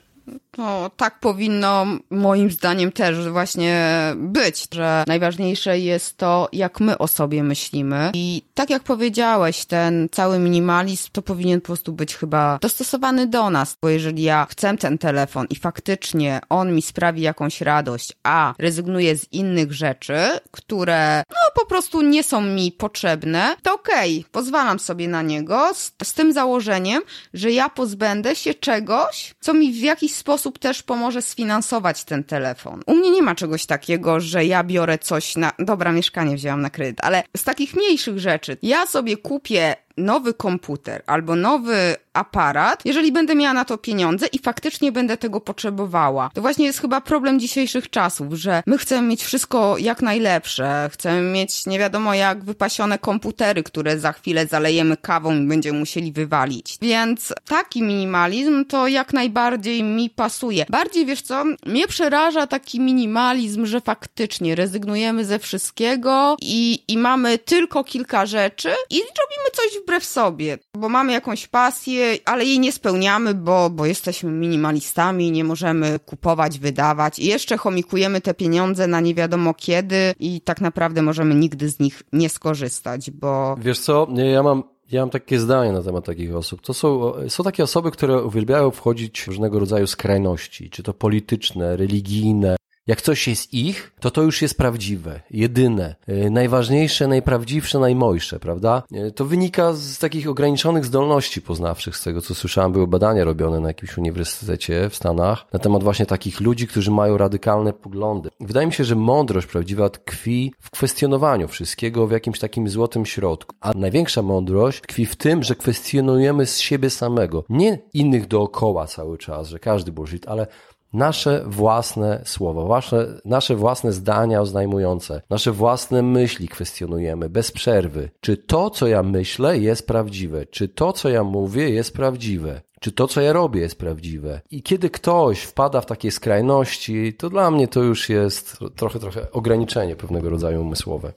[0.58, 3.86] No, tak powinno moim zdaniem też właśnie
[4.16, 8.12] być, że najważniejsze jest to, jak my o sobie myślimy.
[8.14, 13.49] I tak jak powiedziałeś, ten cały minimalizm to powinien po prostu być chyba dostosowany do
[13.49, 18.53] nas, bo jeżeli ja chcę ten telefon i faktycznie on mi sprawi jakąś radość, a
[18.60, 20.18] rezygnuję z innych rzeczy,
[20.51, 25.74] które no po prostu nie są mi potrzebne, to okej, okay, pozwalam sobie na niego
[25.74, 27.03] z, z tym założeniem,
[27.34, 32.24] że ja pozbędę się czegoś, co mi w jakiś sposób osób też pomoże sfinansować ten
[32.24, 32.82] telefon.
[32.86, 36.70] U mnie nie ma czegoś takiego, że ja biorę coś na, dobra, mieszkanie wzięłam na
[36.70, 43.12] kredyt, ale z takich mniejszych rzeczy, ja sobie kupię nowy komputer albo nowy aparat, jeżeli
[43.12, 46.30] będę miała na to pieniądze i faktycznie będę tego potrzebowała.
[46.34, 51.22] To właśnie jest chyba problem dzisiejszych czasów, że my chcemy mieć wszystko jak najlepsze, chcemy
[51.22, 56.78] mieć nie wiadomo jak wypasione komputery, które za chwilę zalejemy kawą i będziemy musieli wywalić.
[56.82, 60.66] Więc taki minimalizm to jak najbardziej mi pasuje.
[60.70, 67.38] Bardziej wiesz co, mnie przeraża taki minimalizm, że faktycznie rezygnujemy ze wszystkiego i, i mamy
[67.38, 72.71] tylko kilka rzeczy i robimy coś wbrew sobie, bo mamy jakąś pasję, ale jej nie
[72.71, 78.99] spełniamy, bo, bo jesteśmy minimalistami, nie możemy kupować, wydawać i jeszcze chomikujemy te pieniądze na
[78.99, 83.55] nie wiadomo kiedy i tak naprawdę możemy nigdy z nich nie skorzystać, bo...
[83.59, 86.61] Wiesz co, ja mam ja mam takie zdanie na temat takich osób.
[86.61, 91.77] To są, są takie osoby, które uwielbiają wchodzić w różnego rodzaju skrajności, czy to polityczne,
[91.77, 92.55] religijne,
[92.88, 98.83] jak coś jest ich, to to już jest prawdziwe, jedyne, y, najważniejsze, najprawdziwsze, najmojsze, prawda?
[99.07, 103.59] Y, to wynika z takich ograniczonych zdolności poznawczych, z tego co słyszałem, były badania robione
[103.59, 108.29] na jakimś uniwersytecie w Stanach na temat właśnie takich ludzi, którzy mają radykalne poglądy.
[108.39, 113.55] Wydaje mi się, że mądrość prawdziwa tkwi w kwestionowaniu wszystkiego w jakimś takim złotym środku.
[113.61, 117.43] A największa mądrość tkwi w tym, że kwestionujemy z siebie samego.
[117.49, 120.47] Nie innych dookoła cały czas, że każdy bullshit, ale
[120.96, 128.10] nasze własne słowa, wasze, nasze własne zdania oznajmujące, nasze własne myśli kwestionujemy bez przerwy.
[128.22, 130.46] Czy to, co ja myślę, jest prawdziwe?
[130.46, 132.62] Czy to, co ja mówię, jest prawdziwe?
[132.80, 134.41] Czy to, co ja robię, jest prawdziwe?
[134.52, 139.32] I kiedy ktoś wpada w takie skrajności, to dla mnie to już jest trochę, trochę
[139.32, 141.14] ograniczenie pewnego rodzaju umysłowe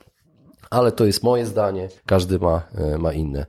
[0.71, 3.47] ale to jest moje zdanie, każdy ma, e, ma inne.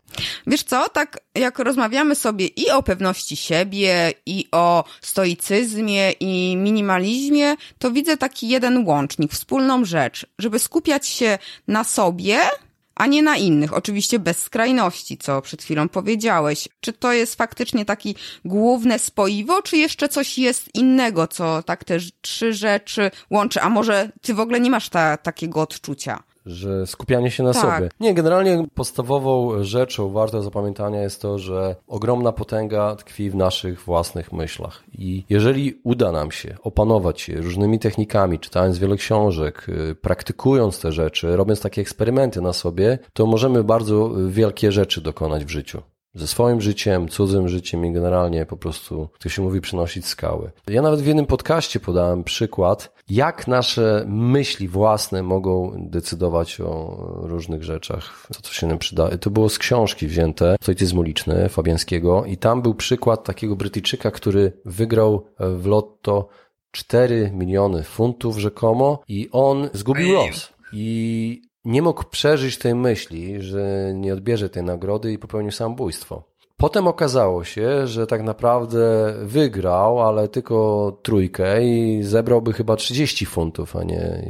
[0.47, 7.55] Wiesz co, tak jak rozmawiamy sobie i o pewności siebie, i o stoicyzmie, i minimalizmie,
[7.79, 12.39] to widzę taki jeden łącznik, wspólną rzecz, żeby skupiać się na sobie,
[12.99, 13.73] a nie na innych.
[13.73, 16.69] Oczywiście bez skrajności, co przed chwilą powiedziałeś.
[16.79, 18.15] Czy to jest faktycznie taki
[18.45, 23.61] główne spoiwo, czy jeszcze coś jest innego, co tak te trzy rzeczy łączy?
[23.61, 26.23] A może ty w ogóle nie masz ta, takiego odczucia?
[26.45, 27.61] Że skupianie się na tak.
[27.61, 27.89] sobie.
[27.99, 34.33] Nie, generalnie podstawową rzeczą warto zapamiętania jest to, że ogromna potęga tkwi w naszych własnych
[34.33, 34.83] myślach.
[34.93, 40.91] I jeżeli uda nam się opanować je różnymi technikami, czytając wiele książek, y, praktykując te
[40.91, 45.81] rzeczy, robiąc takie eksperymenty na sobie, to możemy bardzo wielkie rzeczy dokonać w życiu
[46.19, 50.51] ze swoim życiem, cudzym życiem i generalnie po prostu, to się mówi, przynosić skały.
[50.67, 57.63] Ja nawet w jednym podcaście podałem przykład, jak nasze myśli własne mogą decydować o różnych
[57.63, 59.17] rzeczach, co to się nam przyda.
[59.17, 64.53] To było z książki wzięte, Stoicyzm uliczny Fabiańskiego i tam był przykład takiego Brytyjczyka, który
[64.65, 66.27] wygrał w lotto
[66.71, 70.53] 4 miliony funtów rzekomo i on zgubił los.
[70.73, 76.23] I nie mógł przeżyć tej myśli, że nie odbierze tej nagrody i popełnił samobójstwo.
[76.57, 83.75] Potem okazało się, że tak naprawdę wygrał, ale tylko trójkę i zebrałby chyba 30 funtów,
[83.75, 84.23] a nie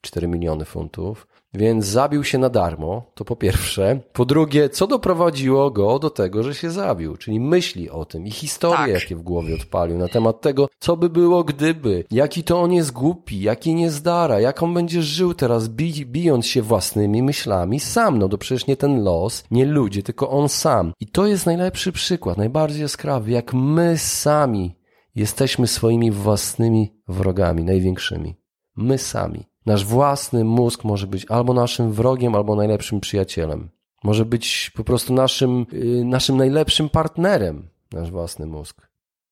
[0.00, 1.26] 4 miliony funtów.
[1.54, 4.00] Więc zabił się na darmo, to po pierwsze.
[4.12, 7.16] Po drugie, co doprowadziło go do tego, że się zabił?
[7.16, 9.02] Czyli myśli o tym i historie, tak.
[9.02, 12.92] jakie w głowie odpalił na temat tego, co by było gdyby, jaki to on jest
[12.92, 18.18] głupi, jaki nie zdara, jak on będzie żył teraz, bi bijąc się własnymi myślami sam.
[18.18, 20.92] No to przecież nie ten los, nie ludzie, tylko on sam.
[21.00, 24.76] I to jest najlepszy przykład, najbardziej jaskrawy, jak my sami
[25.14, 28.34] jesteśmy swoimi własnymi wrogami, największymi.
[28.76, 29.49] My sami.
[29.66, 33.70] Nasz własny mózg może być albo naszym wrogiem, albo najlepszym przyjacielem.
[34.04, 38.88] Może być po prostu naszym, yy, naszym najlepszym partnerem, nasz własny mózg.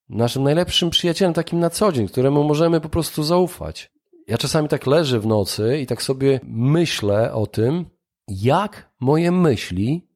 [0.08, 3.90] Naszym najlepszym przyjacielem, takim na co dzień, któremu możemy po prostu zaufać.
[4.26, 7.84] Ja czasami tak leżę w nocy i tak sobie myślę o tym,
[8.28, 10.08] jak moje myśli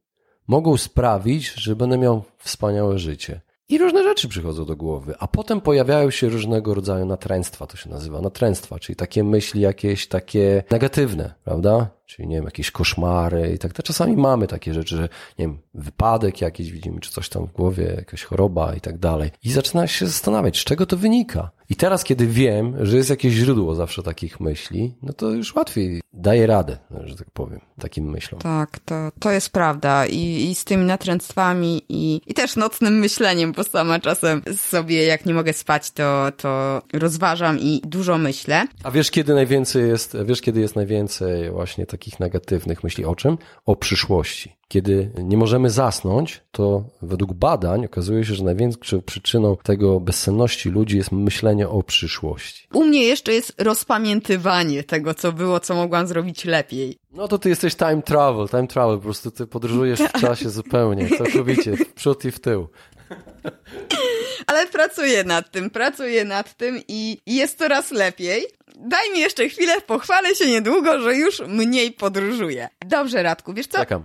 [0.48, 3.40] mogą sprawić, że będę miał wspaniałe życie.
[3.72, 7.90] I różne rzeczy przychodzą do głowy, a potem pojawiają się różnego rodzaju natręstwa, to się
[7.90, 11.90] nazywa natręstwa, czyli takie myśli jakieś takie negatywne, prawda?
[12.06, 13.72] Czyli nie wiem, jakieś koszmary i tak.
[13.72, 15.02] To czasami mamy takie rzeczy, że
[15.38, 19.30] nie wiem, wypadek jakiś widzimy, czy coś tam w głowie, jakaś choroba i tak dalej.
[19.44, 21.50] I zaczyna się zastanawiać, z czego to wynika.
[21.72, 26.00] I teraz, kiedy wiem, że jest jakieś źródło zawsze takich myśli, no to już łatwiej
[26.12, 28.40] daję radę, że tak powiem, takim myślom.
[28.40, 30.06] Tak, to, to jest prawda.
[30.06, 35.26] I, i z tymi natręctwami i, i też nocnym myśleniem, bo sama czasem sobie, jak
[35.26, 38.66] nie mogę spać, to, to rozważam i dużo myślę.
[38.84, 43.04] A wiesz, kiedy najwięcej jest, wiesz, kiedy jest najwięcej właśnie takich negatywnych myśli.
[43.04, 43.38] O czym?
[43.66, 44.56] O przyszłości.
[44.68, 50.96] Kiedy nie możemy zasnąć, to według badań okazuje się, że największą przyczyną tego bezsenności ludzi
[50.96, 52.68] jest myślenie o przyszłości.
[52.72, 56.98] U mnie jeszcze jest rozpamiętywanie tego, co było, co mogłam zrobić lepiej.
[57.12, 61.08] No to ty jesteś time travel, time travel, po prostu ty podróżujesz w czasie zupełnie,
[61.18, 62.68] całkowicie, w przód i w tył.
[64.46, 68.46] Ale pracuję nad tym, pracuję nad tym i jest coraz lepiej.
[68.76, 72.68] Daj mi jeszcze chwilę, pochwalę się niedługo, że już mniej podróżuję.
[72.86, 73.78] Dobrze, Radku, wiesz co?
[73.78, 74.04] Czekam.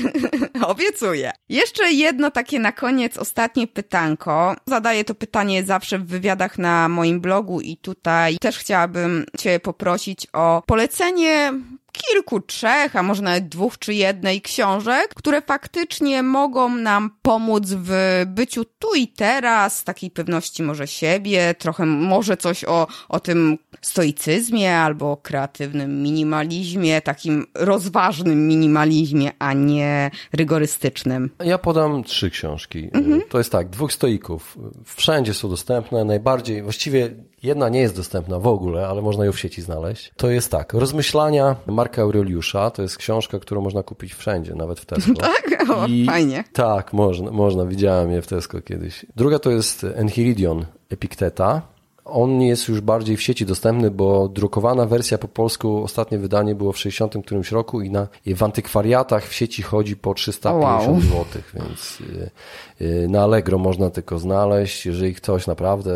[0.66, 1.32] Obiecuję.
[1.48, 4.56] Jeszcze jedno takie na koniec, ostatnie pytanko.
[4.66, 10.26] Zadaję to pytanie zawsze w wywiadach na moim blogu i tutaj też chciałabym Cię poprosić
[10.32, 11.52] o polecenie
[11.98, 18.22] kilku, trzech, a może nawet dwóch czy jednej książek, które faktycznie mogą nam pomóc w
[18.26, 24.76] byciu tu i teraz, takiej pewności może siebie, trochę może coś o, o tym stoicyzmie
[24.76, 31.30] albo kreatywnym minimalizmie, takim rozważnym minimalizmie, a nie rygorystycznym.
[31.44, 32.90] Ja podam trzy książki.
[32.92, 33.22] Mhm.
[33.28, 34.58] To jest tak, dwóch stoików.
[34.84, 37.10] Wszędzie są dostępne, najbardziej, właściwie
[37.42, 40.12] jedna nie jest dostępna w ogóle, ale można ją w sieci znaleźć.
[40.16, 44.86] To jest tak, Rozmyślania Marka Aureliusza, to jest książka, którą można kupić wszędzie, nawet w
[44.86, 45.14] Tesco.
[45.20, 45.70] tak?
[45.70, 46.44] O, I, fajnie.
[46.52, 49.06] Tak, można, można, widziałem je w Tesco kiedyś.
[49.16, 51.62] Druga to jest Enchiridion Epikteta,
[52.08, 56.72] on jest już bardziej w sieci dostępny, bo drukowana wersja po polsku, ostatnie wydanie było
[56.72, 61.00] w 60 którymś roku i na, w antykwariatach w sieci chodzi po 350 wow.
[61.00, 65.92] zł, więc y, y, na Allegro można tylko znaleźć, jeżeli ktoś naprawdę,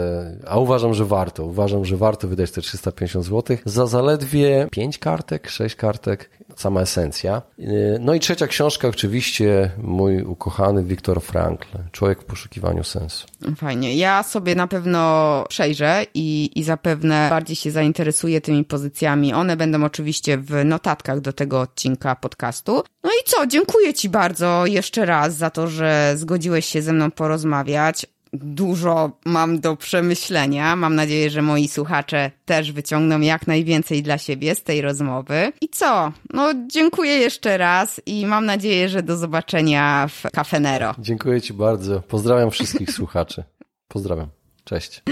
[0.46, 5.48] a uważam, że warto, uważam, że warto wydać te 350 zł za zaledwie 5 kartek,
[5.48, 7.42] 6 kartek, sama esencja.
[7.58, 13.26] Y, no i trzecia książka oczywiście mój ukochany Viktor Frankl, Człowiek w poszukiwaniu sensu.
[13.56, 13.96] Fajnie.
[13.96, 19.32] Ja sobie na pewno przejrzę i, i zapewne bardziej się zainteresuję tymi pozycjami.
[19.34, 22.82] One będą oczywiście w notatkach do tego odcinka podcastu.
[23.04, 23.46] No i co?
[23.46, 29.60] Dziękuję Ci bardzo jeszcze raz za to, że zgodziłeś się ze mną porozmawiać dużo mam
[29.60, 30.76] do przemyślenia.
[30.76, 35.52] Mam nadzieję, że moi słuchacze też wyciągną jak najwięcej dla siebie z tej rozmowy.
[35.60, 36.12] I co?
[36.32, 40.94] No, dziękuję jeszcze raz i mam nadzieję, że do zobaczenia w Cafenero.
[40.98, 42.00] Dziękuję Ci bardzo.
[42.00, 43.44] Pozdrawiam wszystkich słuchaczy.
[43.88, 44.28] Pozdrawiam.
[44.64, 45.02] Cześć.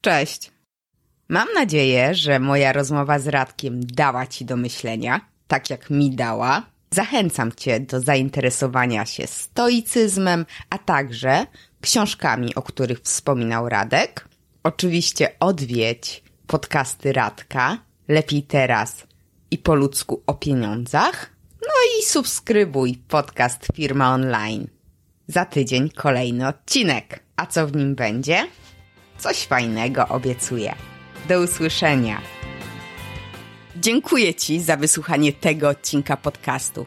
[0.00, 0.50] Cześć.
[1.28, 6.62] Mam nadzieję, że moja rozmowa z Radkiem dała Ci do myślenia, tak jak mi dała.
[6.90, 11.46] Zachęcam Cię do zainteresowania się stoicyzmem, a także
[11.82, 14.28] książkami, o których wspominał Radek.
[14.62, 17.78] Oczywiście odwiedź podcasty Radka,
[18.08, 19.06] lepiej teraz
[19.50, 21.30] i po ludzku o pieniądzach.
[21.60, 24.66] No i subskrybuj podcast Firma Online.
[25.28, 27.22] Za tydzień kolejny odcinek.
[27.36, 28.48] A co w nim będzie?
[29.18, 30.74] Coś fajnego obiecuję.
[31.28, 32.22] Do usłyszenia.
[33.76, 36.86] Dziękuję Ci za wysłuchanie tego odcinka podcastu.